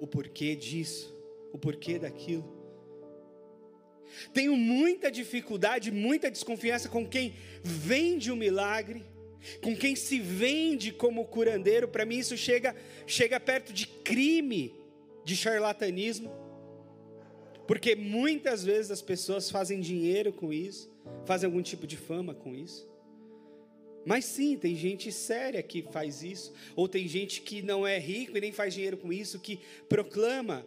o 0.00 0.06
porquê 0.06 0.54
disso, 0.54 1.14
o 1.52 1.58
porquê 1.58 1.98
daquilo. 1.98 2.62
Tenho 4.32 4.56
muita 4.56 5.10
dificuldade, 5.10 5.90
muita 5.90 6.30
desconfiança 6.30 6.88
com 6.88 7.06
quem 7.06 7.34
vende 7.62 8.30
o 8.30 8.36
milagre, 8.36 9.04
com 9.60 9.76
quem 9.76 9.96
se 9.96 10.18
vende 10.18 10.92
como 10.92 11.24
curandeiro. 11.24 11.88
Para 11.88 12.04
mim, 12.04 12.18
isso 12.18 12.36
chega, 12.36 12.76
chega 13.06 13.40
perto 13.40 13.72
de 13.72 13.86
crime, 13.86 14.74
de 15.24 15.36
charlatanismo, 15.36 16.30
porque 17.66 17.94
muitas 17.94 18.64
vezes 18.64 18.90
as 18.90 19.02
pessoas 19.02 19.50
fazem 19.50 19.80
dinheiro 19.80 20.32
com 20.32 20.52
isso, 20.52 20.90
fazem 21.24 21.46
algum 21.46 21.62
tipo 21.62 21.86
de 21.86 21.96
fama 21.96 22.34
com 22.34 22.54
isso. 22.54 22.90
Mas 24.04 24.24
sim, 24.24 24.56
tem 24.56 24.74
gente 24.74 25.12
séria 25.12 25.62
que 25.62 25.82
faz 25.82 26.22
isso, 26.22 26.52
ou 26.74 26.88
tem 26.88 27.06
gente 27.06 27.40
que 27.40 27.62
não 27.62 27.86
é 27.86 27.98
rico 27.98 28.36
e 28.36 28.40
nem 28.40 28.52
faz 28.52 28.74
dinheiro 28.74 28.96
com 28.96 29.12
isso, 29.12 29.38
que 29.38 29.60
proclama 29.88 30.66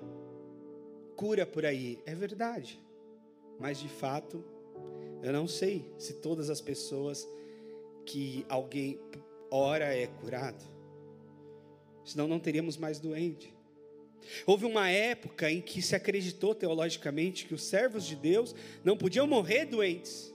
cura 1.15 1.45
por 1.45 1.65
aí. 1.65 1.99
É 2.05 2.15
verdade. 2.15 2.79
Mas 3.59 3.79
de 3.79 3.89
fato, 3.89 4.43
eu 5.21 5.33
não 5.33 5.47
sei 5.47 5.85
se 5.97 6.13
todas 6.13 6.49
as 6.49 6.61
pessoas 6.61 7.27
que 8.05 8.45
alguém 8.47 8.99
ora 9.49 9.95
é 9.95 10.07
curado. 10.07 10.63
Senão 12.03 12.27
não 12.27 12.39
teríamos 12.39 12.77
mais 12.77 12.99
doente. 12.99 13.53
Houve 14.45 14.65
uma 14.65 14.89
época 14.89 15.51
em 15.51 15.61
que 15.61 15.81
se 15.81 15.95
acreditou 15.95 16.53
teologicamente 16.53 17.45
que 17.45 17.53
os 17.53 17.63
servos 17.63 18.05
de 18.05 18.15
Deus 18.15 18.55
não 18.83 18.97
podiam 18.97 19.27
morrer 19.27 19.65
doentes 19.65 20.33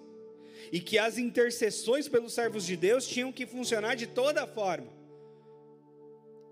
e 0.72 0.80
que 0.80 0.98
as 0.98 1.18
intercessões 1.18 2.08
pelos 2.08 2.32
servos 2.32 2.64
de 2.64 2.76
Deus 2.76 3.06
tinham 3.06 3.32
que 3.32 3.46
funcionar 3.46 3.94
de 3.96 4.06
toda 4.06 4.46
forma. 4.46 4.92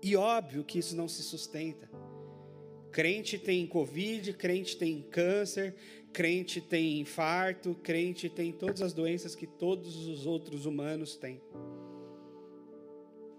E 0.01 0.15
óbvio 0.15 0.63
que 0.63 0.79
isso 0.79 0.95
não 0.95 1.07
se 1.07 1.23
sustenta. 1.23 1.89
Crente 2.91 3.37
tem 3.37 3.67
Covid, 3.67 4.33
crente 4.33 4.75
tem 4.77 5.01
câncer, 5.01 5.75
crente 6.11 6.59
tem 6.59 6.99
infarto, 6.99 7.75
crente 7.83 8.29
tem 8.29 8.51
todas 8.51 8.81
as 8.81 8.93
doenças 8.93 9.35
que 9.35 9.45
todos 9.45 10.07
os 10.07 10.25
outros 10.25 10.65
humanos 10.65 11.15
têm. 11.15 11.41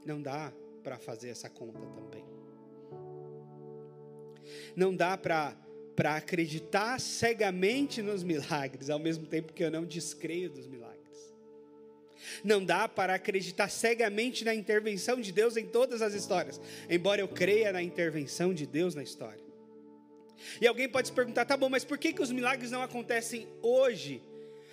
Não 0.04 0.20
dá 0.22 0.52
para 0.82 0.98
fazer 0.98 1.30
essa 1.30 1.50
conta 1.50 1.80
também. 1.80 2.29
Não 4.76 4.94
dá 4.94 5.16
para 5.16 5.56
para 6.00 6.16
acreditar 6.16 6.98
cegamente 6.98 8.00
nos 8.00 8.22
milagres, 8.22 8.88
ao 8.88 8.98
mesmo 8.98 9.26
tempo 9.26 9.52
que 9.52 9.62
eu 9.62 9.70
não 9.70 9.84
descreio 9.84 10.48
dos 10.48 10.66
milagres. 10.66 11.00
Não 12.42 12.64
dá 12.64 12.88
para 12.88 13.12
acreditar 13.14 13.68
cegamente 13.68 14.42
na 14.42 14.54
intervenção 14.54 15.20
de 15.20 15.30
Deus 15.30 15.58
em 15.58 15.66
todas 15.66 16.00
as 16.00 16.14
histórias, 16.14 16.58
embora 16.88 17.20
eu 17.20 17.28
creia 17.28 17.70
na 17.70 17.82
intervenção 17.82 18.54
de 18.54 18.66
Deus 18.66 18.94
na 18.94 19.02
história. 19.02 19.44
E 20.58 20.66
alguém 20.66 20.88
pode 20.88 21.08
se 21.08 21.12
perguntar, 21.12 21.44
tá 21.44 21.54
bom, 21.54 21.68
mas 21.68 21.84
por 21.84 21.98
que, 21.98 22.14
que 22.14 22.22
os 22.22 22.32
milagres 22.32 22.70
não 22.70 22.82
acontecem 22.82 23.46
hoje? 23.60 24.22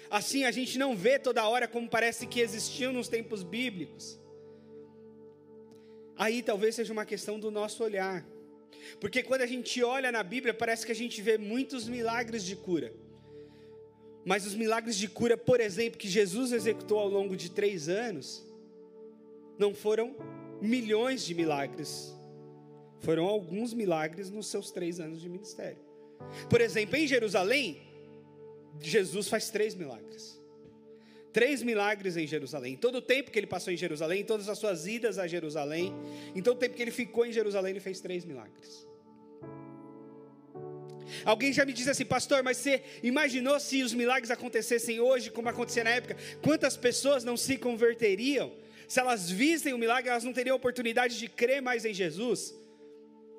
Assim 0.10 0.46
a 0.46 0.52
gente 0.52 0.78
não 0.78 0.96
vê 0.96 1.20
toda 1.20 1.46
hora 1.46 1.68
como 1.68 1.90
parece 1.90 2.26
que 2.26 2.40
existiam 2.40 2.94
nos 2.94 3.10
tempos 3.10 3.44
bíblicos. 3.44 4.18
Aí 6.16 6.42
talvez 6.42 6.76
seja 6.76 6.94
uma 6.94 7.06
questão 7.06 7.38
do 7.38 7.52
nosso 7.52 7.84
olhar. 7.84 8.26
Porque 9.00 9.24
quando 9.24 9.42
a 9.42 9.48
gente 9.48 9.84
olha 9.84 10.12
na 10.12 10.24
Bíblia, 10.24 10.54
parece 10.54 10.86
que 10.86 10.92
a 10.92 10.96
gente 10.96 11.22
vê 11.22 11.38
muitos 11.38 11.88
milagres 11.88 12.44
de 12.44 12.56
cura. 12.56 12.94
Mas 14.26 14.46
os 14.46 14.56
milagres 14.56 14.98
de 14.98 15.08
cura, 15.08 15.38
por 15.38 15.60
exemplo, 15.60 15.98
que 15.98 16.08
Jesus 16.08 16.52
executou 16.52 17.00
ao 17.00 17.08
longo 17.08 17.36
de 17.36 17.50
três 17.50 17.88
anos, 17.88 18.46
não 19.58 19.74
foram 19.74 20.16
milhões 20.62 21.24
de 21.26 21.34
milagres. 21.34 22.14
Foram 23.00 23.26
alguns 23.26 23.74
milagres 23.74 24.30
nos 24.30 24.48
seus 24.48 24.72
três 24.72 25.00
anos 25.00 25.22
de 25.22 25.30
ministério. 25.30 25.78
Por 26.50 26.62
exemplo, 26.62 26.96
em 26.96 27.08
Jerusalém, 27.08 27.82
Jesus 28.82 29.28
faz 29.28 29.50
três 29.50 29.76
milagres. 29.76 30.37
Três 31.38 31.62
milagres 31.62 32.18
em 32.18 32.26
Jerusalém. 32.26 32.76
Todo 32.76 32.96
o 32.96 33.02
tempo 33.02 33.30
que 33.30 33.38
ele 33.38 33.46
passou 33.46 33.72
em 33.72 33.78
Jerusalém, 33.78 34.24
todas 34.24 34.50
as 34.50 34.58
suas 34.58 34.88
idas 34.88 35.20
a 35.20 35.28
Jerusalém, 35.28 35.94
em 36.36 36.42
todo 36.42 36.58
o 36.58 36.60
tempo 36.60 36.76
que 36.76 36.82
ele 36.82 36.90
ficou 36.90 37.28
em 37.28 37.32
Jerusalém, 37.32 37.74
ele 37.74 37.80
fez 37.80 38.00
três 38.02 38.26
milagres. 38.26 38.88
Alguém 41.24 41.54
já 41.54 41.64
me 41.64 41.74
disse 41.74 41.92
assim, 41.92 42.06
pastor, 42.06 42.42
mas 42.42 42.58
você 42.58 42.82
imaginou 43.04 43.60
se 43.60 43.84
os 43.84 43.94
milagres 43.94 44.32
acontecessem 44.32 45.00
hoje, 45.00 45.30
como 45.30 45.48
acontecia 45.48 45.84
na 45.84 45.92
época? 45.92 46.18
Quantas 46.42 46.76
pessoas 46.76 47.24
não 47.24 47.38
se 47.38 47.56
converteriam? 47.56 48.52
Se 48.88 49.00
elas 49.00 49.30
vissem 49.30 49.74
o 49.74 49.78
milagre, 49.78 50.10
elas 50.10 50.24
não 50.24 50.34
teriam 50.34 50.56
oportunidade 50.56 51.20
de 51.20 51.28
crer 51.28 51.62
mais 51.62 51.86
em 51.86 51.94
Jesus? 51.94 52.56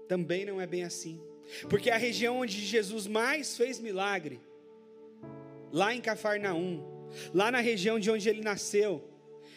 Também 0.06 0.44
não 0.44 0.60
é 0.60 0.68
bem 0.68 0.84
assim. 0.84 1.20
Porque 1.68 1.90
a 1.90 1.96
região 1.96 2.38
onde 2.38 2.64
Jesus 2.64 3.08
mais 3.08 3.56
fez 3.56 3.80
milagre, 3.80 4.40
lá 5.72 5.92
em 5.92 6.00
Cafarnaum, 6.00 6.97
Lá 7.32 7.50
na 7.50 7.60
região 7.60 7.98
de 7.98 8.10
onde 8.10 8.28
ele 8.28 8.42
nasceu, 8.42 9.04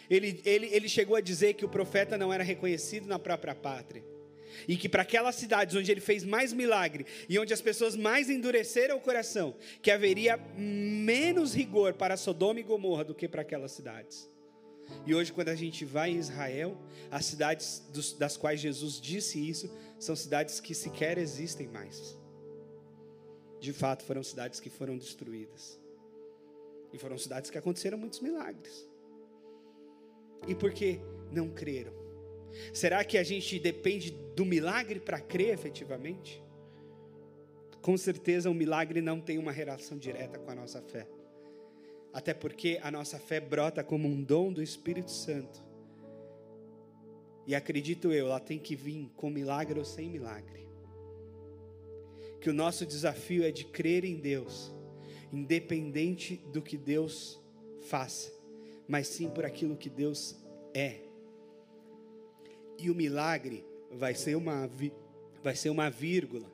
ele, 0.10 0.42
ele, 0.46 0.68
ele 0.68 0.90
chegou 0.90 1.16
a 1.16 1.22
dizer 1.22 1.54
que 1.54 1.66
o 1.66 1.70
profeta 1.70 2.18
não 2.18 2.34
era 2.34 2.44
reconhecido 2.44 3.08
na 3.08 3.18
própria 3.18 3.56
pátria. 3.56 4.04
E 4.68 4.76
que 4.76 4.90
para 4.90 5.04
aquelas 5.04 5.36
cidades 5.36 5.76
onde 5.76 5.92
ele 5.92 6.02
fez 6.02 6.24
mais 6.24 6.52
milagre 6.52 7.06
e 7.30 7.40
onde 7.40 7.54
as 7.54 7.62
pessoas 7.62 7.96
mais 7.96 8.30
endureceram 8.30 8.98
o 8.98 9.02
coração, 9.02 9.56
que 9.82 9.90
haveria 9.90 10.38
menos 10.58 11.54
rigor 11.54 11.94
para 11.94 12.18
Sodoma 12.18 12.60
e 12.60 12.64
Gomorra 12.64 13.06
do 13.06 13.16
que 13.16 13.28
para 13.28 13.42
aquelas 13.42 13.72
cidades. 13.72 14.30
E 15.06 15.16
hoje, 15.16 15.32
quando 15.32 15.50
a 15.50 15.56
gente 15.56 15.86
vai 15.86 16.12
em 16.12 16.18
Israel, 16.18 16.78
as 17.10 17.26
cidades 17.26 17.82
dos, 17.94 18.14
das 18.14 18.36
quais 18.36 18.60
Jesus 18.60 19.00
disse 19.00 19.40
isso 19.40 19.72
são 19.98 20.16
cidades 20.16 20.60
que 20.60 20.76
sequer 20.76 21.18
existem 21.18 21.68
mais. 21.68 22.18
De 23.60 23.72
fato, 23.72 24.04
foram 24.04 24.22
cidades 24.24 24.60
que 24.60 24.70
foram 24.70 24.98
destruídas. 24.98 25.81
E 26.94 26.98
foram 26.98 27.18
cidades 27.18 27.50
que 27.50 27.58
aconteceram 27.58 27.98
muitos 27.98 28.20
milagres. 28.20 28.88
E 30.48 30.56
por 30.56 30.74
que 30.74 31.00
não 31.32 31.50
creram? 31.50 31.94
Será 32.74 33.04
que 33.04 33.18
a 33.18 33.24
gente 33.24 33.58
depende 33.60 34.12
do 34.12 34.46
milagre 34.46 35.00
para 35.00 35.20
crer 35.20 35.54
efetivamente? 35.54 36.44
Com 37.82 37.98
certeza 37.98 38.50
o 38.50 38.54
milagre 38.54 39.02
não 39.02 39.20
tem 39.20 39.38
uma 39.38 39.52
relação 39.52 39.98
direta 39.98 40.38
com 40.38 40.52
a 40.52 40.56
nossa 40.56 40.82
fé. 40.82 41.08
Até 42.14 42.34
porque 42.34 42.80
a 42.84 42.92
nossa 42.92 43.18
fé 43.18 43.40
brota 43.40 43.84
como 43.84 44.08
um 44.08 44.22
dom 44.22 44.52
do 44.52 44.62
Espírito 44.62 45.12
Santo. 45.12 45.64
E 47.48 47.56
acredito 47.56 48.12
eu, 48.12 48.28
ela 48.28 48.40
tem 48.40 48.60
que 48.60 48.76
vir 48.76 49.10
com 49.16 49.30
milagre 49.30 49.80
ou 49.80 49.86
sem 49.86 50.10
milagre. 50.10 50.68
Que 52.40 52.50
o 52.50 52.54
nosso 52.54 52.86
desafio 52.86 53.44
é 53.44 53.52
de 53.52 53.66
crer 53.66 54.04
em 54.04 54.18
Deus 54.18 54.74
independente 55.32 56.38
do 56.52 56.62
que 56.62 56.78
Deus 56.78 57.40
faça, 57.82 58.32
mas 58.88 59.08
sim 59.08 59.30
por 59.30 59.46
aquilo 59.46 59.78
que 59.78 59.90
Deus 59.90 60.36
é. 60.74 61.02
E 62.78 62.90
o 62.90 62.96
milagre 62.96 63.66
vai 63.92 64.16
ser 64.16 64.36
uma, 64.36 64.70
vai 65.44 65.56
ser 65.56 65.70
uma 65.70 65.90
vírgula 65.90 66.52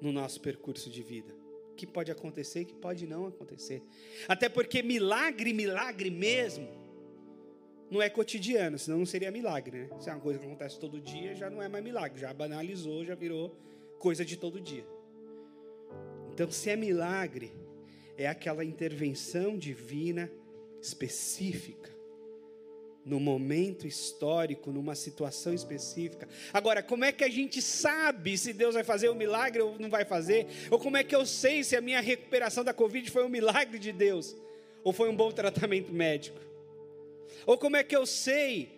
no 0.00 0.12
nosso 0.12 0.40
percurso 0.40 0.90
de 0.90 1.02
vida. 1.02 1.34
Que 1.76 1.86
pode 1.86 2.10
acontecer, 2.10 2.64
que 2.64 2.74
pode 2.74 3.06
não 3.06 3.26
acontecer. 3.26 3.82
Até 4.28 4.48
porque 4.48 4.82
milagre, 4.82 5.52
milagre 5.52 6.08
mesmo, 6.08 6.68
não 7.90 8.00
é 8.00 8.08
cotidiano, 8.08 8.78
senão 8.78 8.98
não 8.98 9.06
seria 9.06 9.30
milagre, 9.30 9.78
né? 9.78 10.00
Se 10.00 10.08
é 10.08 10.12
uma 10.12 10.20
coisa 10.20 10.38
que 10.38 10.46
acontece 10.46 10.78
todo 10.78 11.00
dia, 11.00 11.34
já 11.34 11.50
não 11.50 11.60
é 11.60 11.68
mais 11.68 11.82
milagre, 11.82 12.20
já 12.20 12.32
banalizou, 12.32 13.04
já 13.04 13.14
virou 13.14 13.56
coisa 13.98 14.24
de 14.24 14.36
todo 14.36 14.60
dia. 14.60 14.86
Então, 16.32 16.50
se 16.50 16.70
é 16.70 16.76
milagre, 16.76 17.52
é 18.16 18.26
aquela 18.26 18.64
intervenção 18.64 19.56
divina 19.56 20.30
específica, 20.80 21.90
no 23.04 23.20
momento 23.20 23.86
histórico, 23.86 24.70
numa 24.70 24.94
situação 24.94 25.52
específica. 25.52 26.28
Agora, 26.52 26.82
como 26.82 27.04
é 27.04 27.12
que 27.12 27.24
a 27.24 27.28
gente 27.28 27.60
sabe 27.60 28.36
se 28.38 28.52
Deus 28.52 28.74
vai 28.74 28.84
fazer 28.84 29.10
um 29.10 29.14
milagre 29.14 29.60
ou 29.60 29.78
não 29.78 29.90
vai 29.90 30.04
fazer? 30.04 30.46
Ou 30.70 30.78
como 30.78 30.96
é 30.96 31.04
que 31.04 31.14
eu 31.14 31.26
sei 31.26 31.62
se 31.62 31.76
a 31.76 31.80
minha 31.80 32.00
recuperação 32.00 32.64
da 32.64 32.72
Covid 32.72 33.10
foi 33.10 33.24
um 33.24 33.28
milagre 33.28 33.78
de 33.78 33.92
Deus 33.92 34.34
ou 34.82 34.92
foi 34.92 35.08
um 35.08 35.16
bom 35.16 35.30
tratamento 35.30 35.92
médico? 35.92 36.40
Ou 37.46 37.58
como 37.58 37.76
é 37.76 37.84
que 37.84 37.94
eu 37.94 38.06
sei 38.06 38.74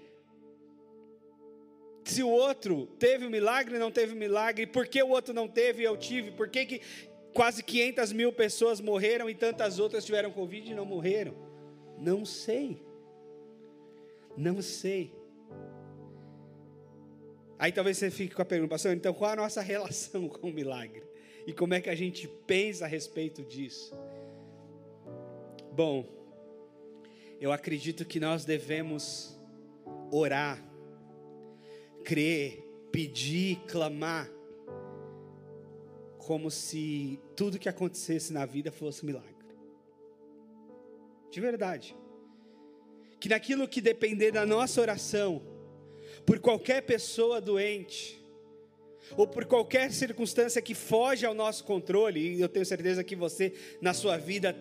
se 2.05 2.23
o 2.23 2.29
outro 2.29 2.87
teve 2.99 3.25
o 3.25 3.29
um 3.29 3.31
milagre, 3.31 3.79
não 3.79 3.91
teve 3.91 4.13
o 4.13 4.17
um 4.17 4.19
milagre, 4.19 4.67
por 4.67 4.87
que 4.87 5.03
o 5.03 5.09
outro 5.09 5.35
não 5.35 5.49
teve 5.49 5.83
e 5.83 5.85
eu 5.85 5.97
tive, 5.97 6.31
por 6.31 6.49
que, 6.49 6.65
que 6.65 6.81
quase 7.37 7.63
500 7.63 8.13
mil 8.13 8.33
pessoas 8.33 8.81
morreram 8.81 9.29
e 9.29 9.35
tantas 9.35 9.79
outras 9.79 10.07
tiveram 10.07 10.33
Covid 10.33 10.71
e 10.71 10.75
não 10.75 10.87
morreram? 10.87 11.35
Não 11.99 12.25
sei. 12.25 12.83
Não 14.35 14.63
sei. 14.63 15.15
Aí 17.59 17.71
talvez 17.71 17.99
você 17.99 18.11
fique 18.11 18.35
com 18.35 18.41
a 18.41 18.45
pergunta, 18.45 18.71
pastor, 18.71 18.95
então 18.95 19.13
qual 19.13 19.33
a 19.33 19.37
nossa 19.37 19.61
relação 19.63 20.29
com 20.29 20.49
o 20.49 20.53
milagre? 20.53 21.03
E 21.47 21.53
como 21.53 21.75
é 21.75 21.81
que 21.81 21.91
a 21.91 21.95
gente 21.95 22.27
pensa 22.47 22.87
a 22.87 22.89
respeito 22.89 23.43
disso? 23.43 23.95
Bom, 25.73 26.09
eu 27.39 27.53
acredito 27.53 28.05
que 28.07 28.19
nós 28.19 28.47
devemos 28.47 29.39
orar, 30.11 30.63
crer, 32.03 32.65
pedir, 32.91 33.61
clamar 33.69 34.31
como 36.27 36.51
se 36.51 37.21
tudo 37.37 37.57
que 37.57 37.69
acontecesse 37.69 38.33
na 38.33 38.45
vida 38.45 38.73
fosse 38.73 39.05
um 39.05 39.07
milagre. 39.07 39.33
De 41.31 41.41
verdade. 41.41 41.97
Que 43.21 43.29
naquilo 43.29 43.69
que 43.69 43.81
depender 43.81 44.33
da 44.33 44.45
nossa 44.45 44.81
oração, 44.81 45.41
por 46.27 46.41
qualquer 46.41 46.83
pessoa 46.83 47.41
doente, 47.41 48.21
ou 49.17 49.29
por 49.29 49.45
qualquer 49.45 49.93
circunstância 49.93 50.61
que 50.61 50.75
foge 50.75 51.25
ao 51.25 51.33
nosso 51.33 51.63
controle, 51.63 52.19
e 52.19 52.41
eu 52.41 52.49
tenho 52.49 52.67
certeza 52.67 53.05
que 53.05 53.15
você, 53.15 53.55
na 53.81 53.95
sua 53.95 54.17
vida, 54.17 54.53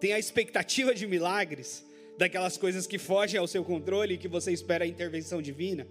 tem 0.00 0.12
a 0.12 0.18
expectativa 0.18 0.92
de 0.92 1.06
milagres, 1.06 1.86
daquelas 2.18 2.56
coisas 2.56 2.88
que 2.88 2.98
fogem 2.98 3.38
ao 3.38 3.46
seu 3.46 3.64
controle 3.64 4.14
e 4.14 4.18
que 4.18 4.26
você 4.26 4.50
espera 4.50 4.82
a 4.84 4.88
intervenção 4.88 5.40
divina. 5.40 5.86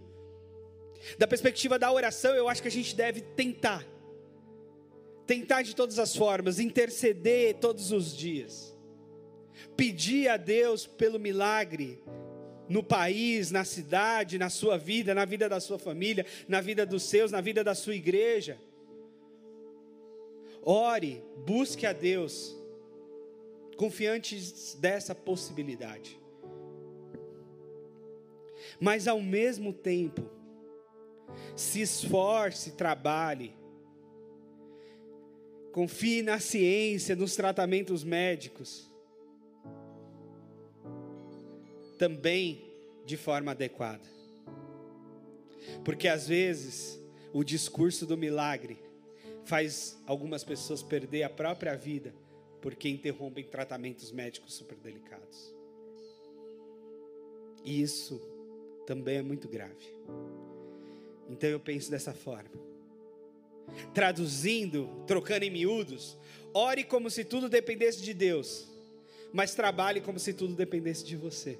Da 1.17 1.25
perspectiva 1.27 1.79
da 1.79 1.89
oração, 1.89 2.35
eu 2.35 2.49
acho 2.49 2.61
que 2.61 2.67
a 2.67 2.71
gente 2.71 2.93
deve 2.93 3.21
tentar 3.21 3.92
tentar 5.25 5.61
de 5.61 5.75
todas 5.75 5.99
as 5.99 6.15
formas, 6.15 6.59
interceder 6.59 7.55
todos 7.55 7.91
os 7.91 8.15
dias, 8.15 8.75
pedir 9.75 10.27
a 10.29 10.37
Deus 10.37 10.85
pelo 10.85 11.19
milagre 11.19 12.01
no 12.67 12.83
país, 12.83 13.51
na 13.51 13.63
cidade, 13.63 14.37
na 14.37 14.49
sua 14.49 14.77
vida, 14.77 15.13
na 15.13 15.25
vida 15.25 15.47
da 15.49 15.59
sua 15.59 15.77
família, 15.77 16.25
na 16.47 16.61
vida 16.61 16.85
dos 16.85 17.03
seus, 17.03 17.31
na 17.31 17.41
vida 17.41 17.63
da 17.63 17.75
sua 17.75 17.95
igreja. 17.95 18.59
Ore, 20.61 21.21
busque 21.45 21.85
a 21.85 21.91
Deus, 21.91 22.55
confiantes 23.75 24.75
dessa 24.75 25.13
possibilidade. 25.13 26.19
Mas 28.79 29.07
ao 29.07 29.21
mesmo 29.21 29.73
tempo, 29.73 30.29
se 31.55 31.81
esforce, 31.81 32.71
trabalhe, 32.71 33.53
confie 35.73 36.21
na 36.21 36.39
ciência, 36.39 37.15
nos 37.15 37.35
tratamentos 37.35 38.03
médicos, 38.03 38.87
também 41.97 42.71
de 43.05 43.17
forma 43.17 43.51
adequada. 43.51 44.07
Porque 45.83 46.07
às 46.07 46.27
vezes 46.27 46.99
o 47.33 47.43
discurso 47.43 48.05
do 48.05 48.15
milagre 48.15 48.77
faz 49.45 49.99
algumas 50.05 50.43
pessoas 50.43 50.83
perder 50.83 51.23
a 51.23 51.29
própria 51.29 51.75
vida 51.75 52.13
porque 52.61 52.87
interrompem 52.87 53.43
tratamentos 53.43 54.11
médicos 54.11 54.53
super 54.53 54.77
delicados. 54.77 55.53
E 57.65 57.81
isso 57.81 58.21
também 58.85 59.17
é 59.17 59.21
muito 59.23 59.49
grave. 59.49 59.97
Então 61.27 61.49
eu 61.49 61.59
penso 61.59 61.89
dessa 61.89 62.13
forma. 62.13 62.72
Traduzindo, 63.93 64.89
trocando 65.07 65.45
em 65.45 65.49
miúdos, 65.49 66.17
ore 66.53 66.83
como 66.83 67.09
se 67.09 67.23
tudo 67.23 67.49
dependesse 67.49 68.01
de 68.01 68.13
Deus, 68.13 68.67
mas 69.31 69.55
trabalhe 69.55 70.01
como 70.01 70.19
se 70.19 70.33
tudo 70.33 70.55
dependesse 70.55 71.03
de 71.03 71.15
você. 71.15 71.57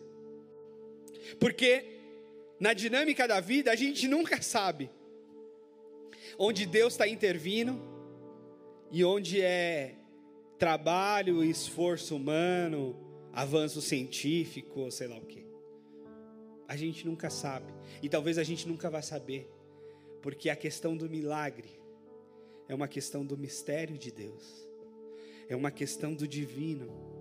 Porque 1.40 1.86
na 2.60 2.74
dinâmica 2.74 3.28
da 3.28 3.40
vida 3.40 3.72
a 3.72 3.76
gente 3.76 4.08
nunca 4.08 4.42
sabe 4.42 4.90
onde 6.38 6.66
Deus 6.66 6.94
está 6.94 7.08
intervindo 7.08 7.82
e 8.92 9.04
onde 9.04 9.42
é 9.42 9.96
trabalho, 10.58 11.44
esforço 11.44 12.16
humano, 12.16 12.96
avanço 13.34 13.82
científico, 13.82 14.90
sei 14.92 15.08
lá 15.08 15.18
o 15.18 15.26
que. 15.26 15.46
A 16.68 16.76
gente 16.76 17.06
nunca 17.06 17.30
sabe. 17.30 17.74
E 18.02 18.08
talvez 18.08 18.38
a 18.38 18.44
gente 18.44 18.68
nunca 18.68 18.90
vá 18.90 19.02
saber. 19.02 19.50
Porque 20.22 20.50
a 20.50 20.56
questão 20.56 20.96
do 20.96 21.10
milagre 21.10 21.70
é 22.68 22.76
uma 22.76 22.88
questão 22.88 23.26
do 23.26 23.38
mistério 23.38 23.98
de 23.98 24.12
Deus. 24.12 24.68
É 25.50 25.56
uma 25.56 25.72
questão 25.72 26.14
do 26.14 26.28
divino. 26.28 27.14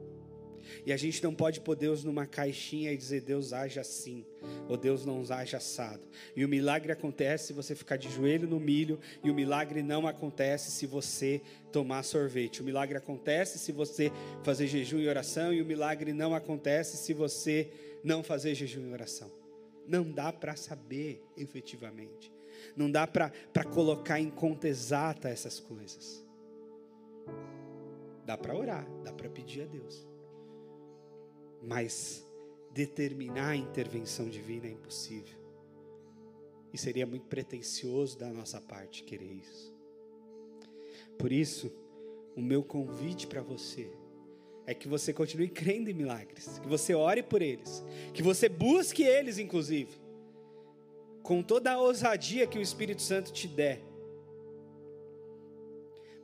E 0.86 0.92
a 0.92 0.96
gente 0.96 1.22
não 1.22 1.34
pode 1.34 1.60
pôr 1.60 1.76
Deus 1.76 2.04
numa 2.04 2.26
caixinha 2.26 2.92
e 2.92 2.96
dizer 2.96 3.22
Deus 3.22 3.52
age 3.52 3.78
assim, 3.80 4.24
ou 4.68 4.76
Deus 4.76 5.04
não 5.04 5.22
age 5.28 5.56
assado. 5.56 6.02
E 6.34 6.44
o 6.44 6.48
milagre 6.48 6.92
acontece 6.92 7.48
se 7.48 7.52
você 7.52 7.74
ficar 7.74 7.96
de 7.96 8.10
joelho 8.10 8.48
no 8.48 8.60
milho, 8.60 8.98
e 9.22 9.30
o 9.30 9.34
milagre 9.34 9.82
não 9.82 10.06
acontece 10.06 10.70
se 10.70 10.86
você 10.86 11.40
tomar 11.72 12.02
sorvete. 12.02 12.60
O 12.60 12.64
milagre 12.64 12.96
acontece 12.96 13.58
se 13.58 13.72
você 13.72 14.10
fazer 14.42 14.66
jejum 14.66 14.98
e 14.98 15.08
oração, 15.08 15.52
e 15.52 15.60
o 15.60 15.66
milagre 15.66 16.12
não 16.12 16.34
acontece 16.34 16.96
se 16.96 17.12
você 17.12 17.70
não 18.02 18.22
fazer 18.22 18.54
jejum 18.54 18.88
e 18.88 18.92
oração. 18.92 19.30
Não 19.86 20.10
dá 20.10 20.32
para 20.32 20.56
saber 20.56 21.22
efetivamente. 21.36 22.32
Não 22.76 22.90
dá 22.90 23.06
para 23.06 23.30
colocar 23.72 24.20
em 24.20 24.30
conta 24.30 24.68
exata 24.68 25.28
essas 25.28 25.60
coisas. 25.60 26.24
Dá 28.24 28.36
para 28.36 28.56
orar, 28.56 28.86
dá 29.02 29.12
para 29.12 29.28
pedir 29.28 29.62
a 29.62 29.66
Deus. 29.66 30.06
Mas 31.62 32.26
determinar 32.72 33.50
a 33.50 33.56
intervenção 33.56 34.28
divina 34.28 34.66
é 34.66 34.70
impossível. 34.70 35.38
E 36.72 36.78
seria 36.78 37.06
muito 37.06 37.26
pretensioso 37.26 38.18
da 38.18 38.28
nossa 38.28 38.60
parte 38.60 39.04
querer 39.04 39.32
isso. 39.32 39.72
Por 41.18 41.30
isso, 41.30 41.70
o 42.34 42.40
meu 42.40 42.62
convite 42.64 43.26
para 43.26 43.42
você 43.42 43.92
é 44.66 44.74
que 44.74 44.88
você 44.88 45.12
continue 45.12 45.48
crendo 45.48 45.90
em 45.90 45.94
milagres, 45.94 46.58
que 46.58 46.68
você 46.68 46.94
ore 46.94 47.22
por 47.22 47.42
eles, 47.42 47.84
que 48.14 48.22
você 48.22 48.48
busque 48.48 49.02
eles, 49.02 49.38
inclusive, 49.38 50.00
com 51.22 51.42
toda 51.42 51.72
a 51.72 51.78
ousadia 51.78 52.46
que 52.46 52.58
o 52.58 52.62
Espírito 52.62 53.00
Santo 53.00 53.32
te 53.32 53.46
der. 53.46 53.80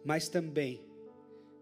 Mas 0.04 0.28
também 0.28 0.84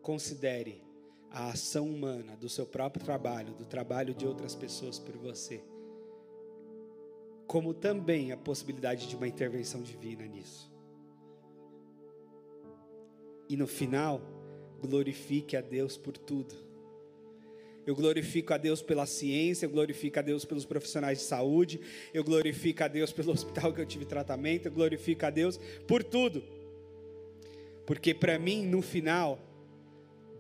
considere 0.01 0.83
a 1.31 1.51
ação 1.51 1.89
humana 1.89 2.37
do 2.37 2.49
seu 2.49 2.65
próprio 2.65 3.05
trabalho, 3.05 3.53
do 3.55 3.65
trabalho 3.65 4.15
de 4.15 4.27
outras 4.27 4.55
pessoas 4.55 4.99
por 4.99 5.17
você, 5.17 5.63
como 7.47 7.75
também 7.75 8.33
a 8.33 8.37
possibilidade 8.37 9.07
de 9.07 9.17
uma 9.17 9.29
intervenção 9.29 9.83
divina 9.83 10.25
nisso. 10.27 10.73
E 13.49 13.57
no 13.57 13.67
final, 13.67 14.21
glorifique 14.81 15.57
a 15.57 15.61
Deus 15.61 15.97
por 15.97 16.17
tudo 16.17 16.66
eu 17.87 17.95
glorifico 17.95 18.53
a 18.53 18.57
Deus 18.59 18.83
pela 18.83 19.07
ciência, 19.07 19.65
eu 19.65 19.71
glorifico 19.71 20.19
a 20.19 20.23
Deus 20.23 20.45
pelos 20.45 20.65
profissionais 20.65 21.19
de 21.19 21.25
saúde, 21.25 21.81
eu 22.13 22.25
glorifico 22.25 22.83
a 22.83 22.89
Deus 22.89 23.13
pelo 23.13 23.31
hospital 23.33 23.73
que 23.73 23.81
eu 23.81 23.87
tive 23.87 24.05
tratamento, 24.05 24.67
eu 24.67 24.73
glorifico 24.73 25.25
a 25.25 25.31
Deus 25.31 25.59
por 25.87 26.03
tudo. 26.03 26.43
Porque 27.87 28.13
para 28.13 28.37
mim, 28.41 28.67
no 28.67 28.83
final, 28.83 29.39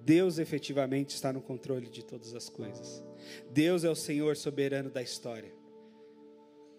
Deus 0.02 0.40
efetivamente 0.40 1.10
está 1.10 1.32
no 1.32 1.40
controle 1.40 1.88
de 1.88 2.04
todas 2.04 2.34
as 2.34 2.48
coisas. 2.48 3.02
Deus 3.52 3.84
é 3.84 3.90
o 3.90 3.94
Senhor 3.94 4.36
soberano 4.36 4.90
da 4.90 5.00
história. 5.00 5.52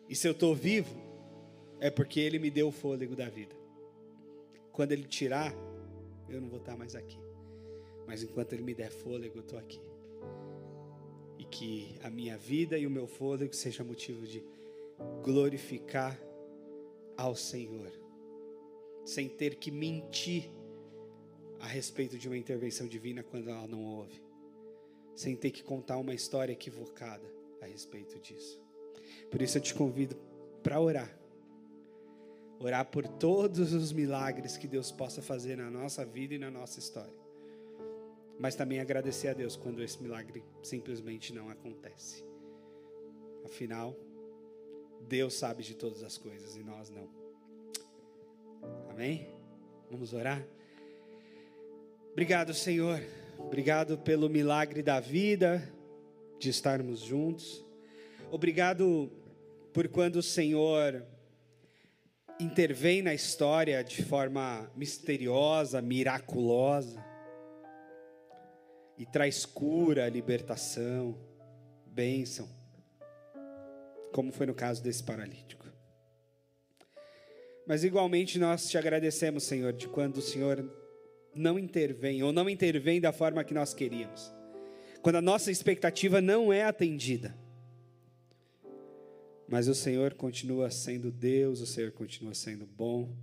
E 0.09 0.15
se 0.15 0.27
eu 0.27 0.33
estou 0.33 0.53
vivo, 0.53 1.01
é 1.79 1.89
porque 1.89 2.19
Ele 2.19 2.39
me 2.39 2.49
deu 2.49 2.67
o 2.67 2.71
fôlego 2.71 3.15
da 3.15 3.29
vida. 3.29 3.55
Quando 4.73 4.91
Ele 4.91 5.03
tirar, 5.03 5.53
eu 6.27 6.41
não 6.41 6.49
vou 6.49 6.59
estar 6.59 6.75
mais 6.75 6.93
aqui. 6.93 7.19
Mas 8.05 8.21
enquanto 8.21 8.51
Ele 8.51 8.63
me 8.63 8.73
der 8.73 8.91
fôlego, 8.91 9.37
eu 9.37 9.41
estou 9.41 9.57
aqui 9.57 9.79
que 11.49 11.97
a 12.03 12.09
minha 12.09 12.37
vida 12.37 12.77
e 12.77 12.85
o 12.85 12.89
meu 12.89 13.07
fôlego 13.07 13.55
seja 13.55 13.83
motivo 13.83 14.25
de 14.25 14.43
glorificar 15.23 16.19
ao 17.15 17.35
Senhor, 17.35 17.91
sem 19.05 19.27
ter 19.27 19.55
que 19.55 19.71
mentir 19.71 20.51
a 21.59 21.65
respeito 21.65 22.17
de 22.17 22.27
uma 22.27 22.37
intervenção 22.37 22.87
divina 22.87 23.23
quando 23.23 23.49
ela 23.49 23.67
não 23.67 23.83
houve, 23.83 24.21
sem 25.15 25.35
ter 25.35 25.51
que 25.51 25.63
contar 25.63 25.97
uma 25.97 26.13
história 26.13 26.53
equivocada 26.53 27.25
a 27.61 27.65
respeito 27.65 28.19
disso. 28.19 28.59
Por 29.31 29.41
isso 29.41 29.57
eu 29.57 29.61
te 29.61 29.73
convido 29.73 30.15
para 30.61 30.79
orar. 30.79 31.17
Orar 32.59 32.85
por 32.85 33.07
todos 33.07 33.73
os 33.73 33.91
milagres 33.91 34.57
que 34.57 34.67
Deus 34.67 34.91
possa 34.91 35.21
fazer 35.21 35.57
na 35.57 35.69
nossa 35.69 36.05
vida 36.05 36.35
e 36.35 36.39
na 36.39 36.49
nossa 36.49 36.79
história 36.79 37.16
mas 38.39 38.55
também 38.55 38.79
agradecer 38.79 39.29
a 39.29 39.33
Deus 39.33 39.55
quando 39.55 39.83
esse 39.83 40.01
milagre 40.01 40.43
simplesmente 40.61 41.33
não 41.33 41.49
acontece. 41.49 42.23
Afinal, 43.43 43.95
Deus 45.07 45.33
sabe 45.33 45.63
de 45.63 45.75
todas 45.75 46.03
as 46.03 46.17
coisas 46.17 46.55
e 46.55 46.63
nós 46.63 46.89
não. 46.89 47.09
Amém? 48.89 49.27
Vamos 49.89 50.13
orar? 50.13 50.45
Obrigado, 52.11 52.53
Senhor. 52.53 53.01
Obrigado 53.39 53.97
pelo 53.97 54.29
milagre 54.29 54.83
da 54.83 54.99
vida, 54.99 55.71
de 56.39 56.49
estarmos 56.49 56.99
juntos. 56.99 57.65
Obrigado 58.31 59.11
por 59.71 59.87
quando 59.87 60.17
o 60.17 60.23
Senhor 60.23 61.05
intervém 62.39 63.01
na 63.01 63.13
história 63.13 63.83
de 63.83 64.03
forma 64.03 64.69
misteriosa, 64.75 65.81
miraculosa 65.81 67.06
e 68.97 69.05
traz 69.05 69.45
cura, 69.45 70.09
libertação, 70.09 71.15
bênção, 71.85 72.49
como 74.11 74.31
foi 74.31 74.47
no 74.47 74.55
caso 74.55 74.81
desse 74.81 75.03
paralítico. 75.03 75.67
Mas 77.67 77.83
igualmente 77.83 78.39
nós 78.39 78.69
te 78.69 78.77
agradecemos, 78.77 79.43
Senhor, 79.43 79.73
de 79.73 79.87
quando 79.87 80.17
o 80.17 80.21
Senhor 80.21 80.67
não 81.35 81.59
intervém 81.59 82.23
ou 82.23 82.31
não 82.31 82.49
intervém 82.49 82.99
da 82.99 83.11
forma 83.11 83.43
que 83.43 83.53
nós 83.53 83.73
queríamos. 83.73 84.33
Quando 85.01 85.17
a 85.17 85.21
nossa 85.21 85.51
expectativa 85.51 86.19
não 86.21 86.51
é 86.51 86.63
atendida. 86.63 87.37
Mas 89.47 89.67
o 89.67 89.75
Senhor 89.75 90.13
continua 90.13 90.71
sendo 90.71 91.11
Deus, 91.11 91.61
o 91.61 91.67
Senhor 91.67 91.91
continua 91.91 92.33
sendo 92.33 92.65
bom, 92.65 93.15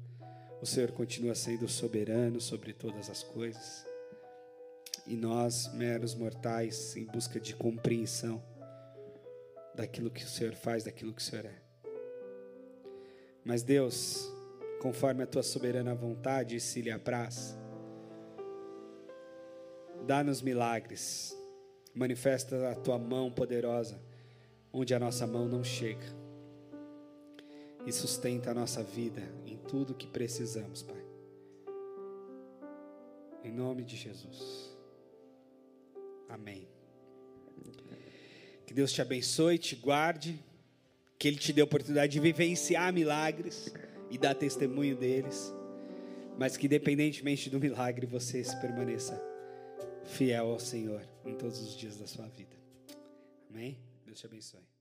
o 0.62 0.66
Senhor 0.66 0.92
continua 0.92 1.34
sendo 1.34 1.68
soberano 1.68 2.40
sobre 2.40 2.72
todas 2.72 3.10
as 3.10 3.22
coisas 3.22 3.84
e 5.06 5.16
nós, 5.16 5.72
meros 5.74 6.14
mortais, 6.14 6.96
em 6.96 7.04
busca 7.04 7.38
de 7.38 7.54
compreensão 7.54 8.42
daquilo 9.74 10.10
que 10.10 10.24
o 10.24 10.28
Senhor 10.28 10.54
faz, 10.54 10.84
daquilo 10.84 11.12
que 11.12 11.20
o 11.20 11.24
Senhor 11.24 11.46
é. 11.46 11.62
Mas 13.44 13.62
Deus, 13.62 14.32
conforme 14.80 15.22
a 15.22 15.26
tua 15.26 15.42
soberana 15.42 15.94
vontade, 15.94 16.58
se 16.60 16.80
lhe 16.80 16.90
apraz, 16.90 17.56
Dá-nos 20.06 20.42
milagres. 20.42 21.34
Manifesta 21.94 22.70
a 22.70 22.74
tua 22.74 22.98
mão 22.98 23.30
poderosa 23.30 23.98
onde 24.72 24.92
a 24.92 24.98
nossa 24.98 25.26
mão 25.26 25.48
não 25.48 25.64
chega. 25.64 26.06
E 27.86 27.92
sustenta 27.92 28.50
a 28.50 28.54
nossa 28.54 28.82
vida 28.82 29.22
em 29.46 29.56
tudo 29.56 29.94
que 29.94 30.06
precisamos, 30.06 30.82
Pai. 30.82 31.04
Em 33.42 33.52
nome 33.52 33.84
de 33.84 33.96
Jesus. 33.96 34.73
Amém. 36.28 36.68
Que 38.66 38.74
Deus 38.74 38.92
te 38.92 39.00
abençoe, 39.00 39.58
te 39.58 39.76
guarde, 39.76 40.42
que 41.18 41.28
Ele 41.28 41.36
te 41.36 41.52
dê 41.52 41.60
a 41.60 41.64
oportunidade 41.64 42.12
de 42.12 42.20
vivenciar 42.20 42.92
milagres 42.92 43.72
e 44.10 44.18
dar 44.18 44.34
testemunho 44.34 44.96
deles, 44.96 45.52
mas 46.38 46.56
que 46.56 46.66
independentemente 46.66 47.48
do 47.50 47.60
milagre 47.60 48.06
você 48.06 48.42
se 48.42 48.60
permaneça 48.60 49.20
fiel 50.04 50.46
ao 50.46 50.60
Senhor 50.60 51.02
em 51.24 51.34
todos 51.34 51.60
os 51.60 51.76
dias 51.76 51.96
da 51.96 52.06
sua 52.06 52.26
vida. 52.28 52.56
Amém? 53.50 53.78
Deus 54.04 54.18
te 54.18 54.26
abençoe. 54.26 54.73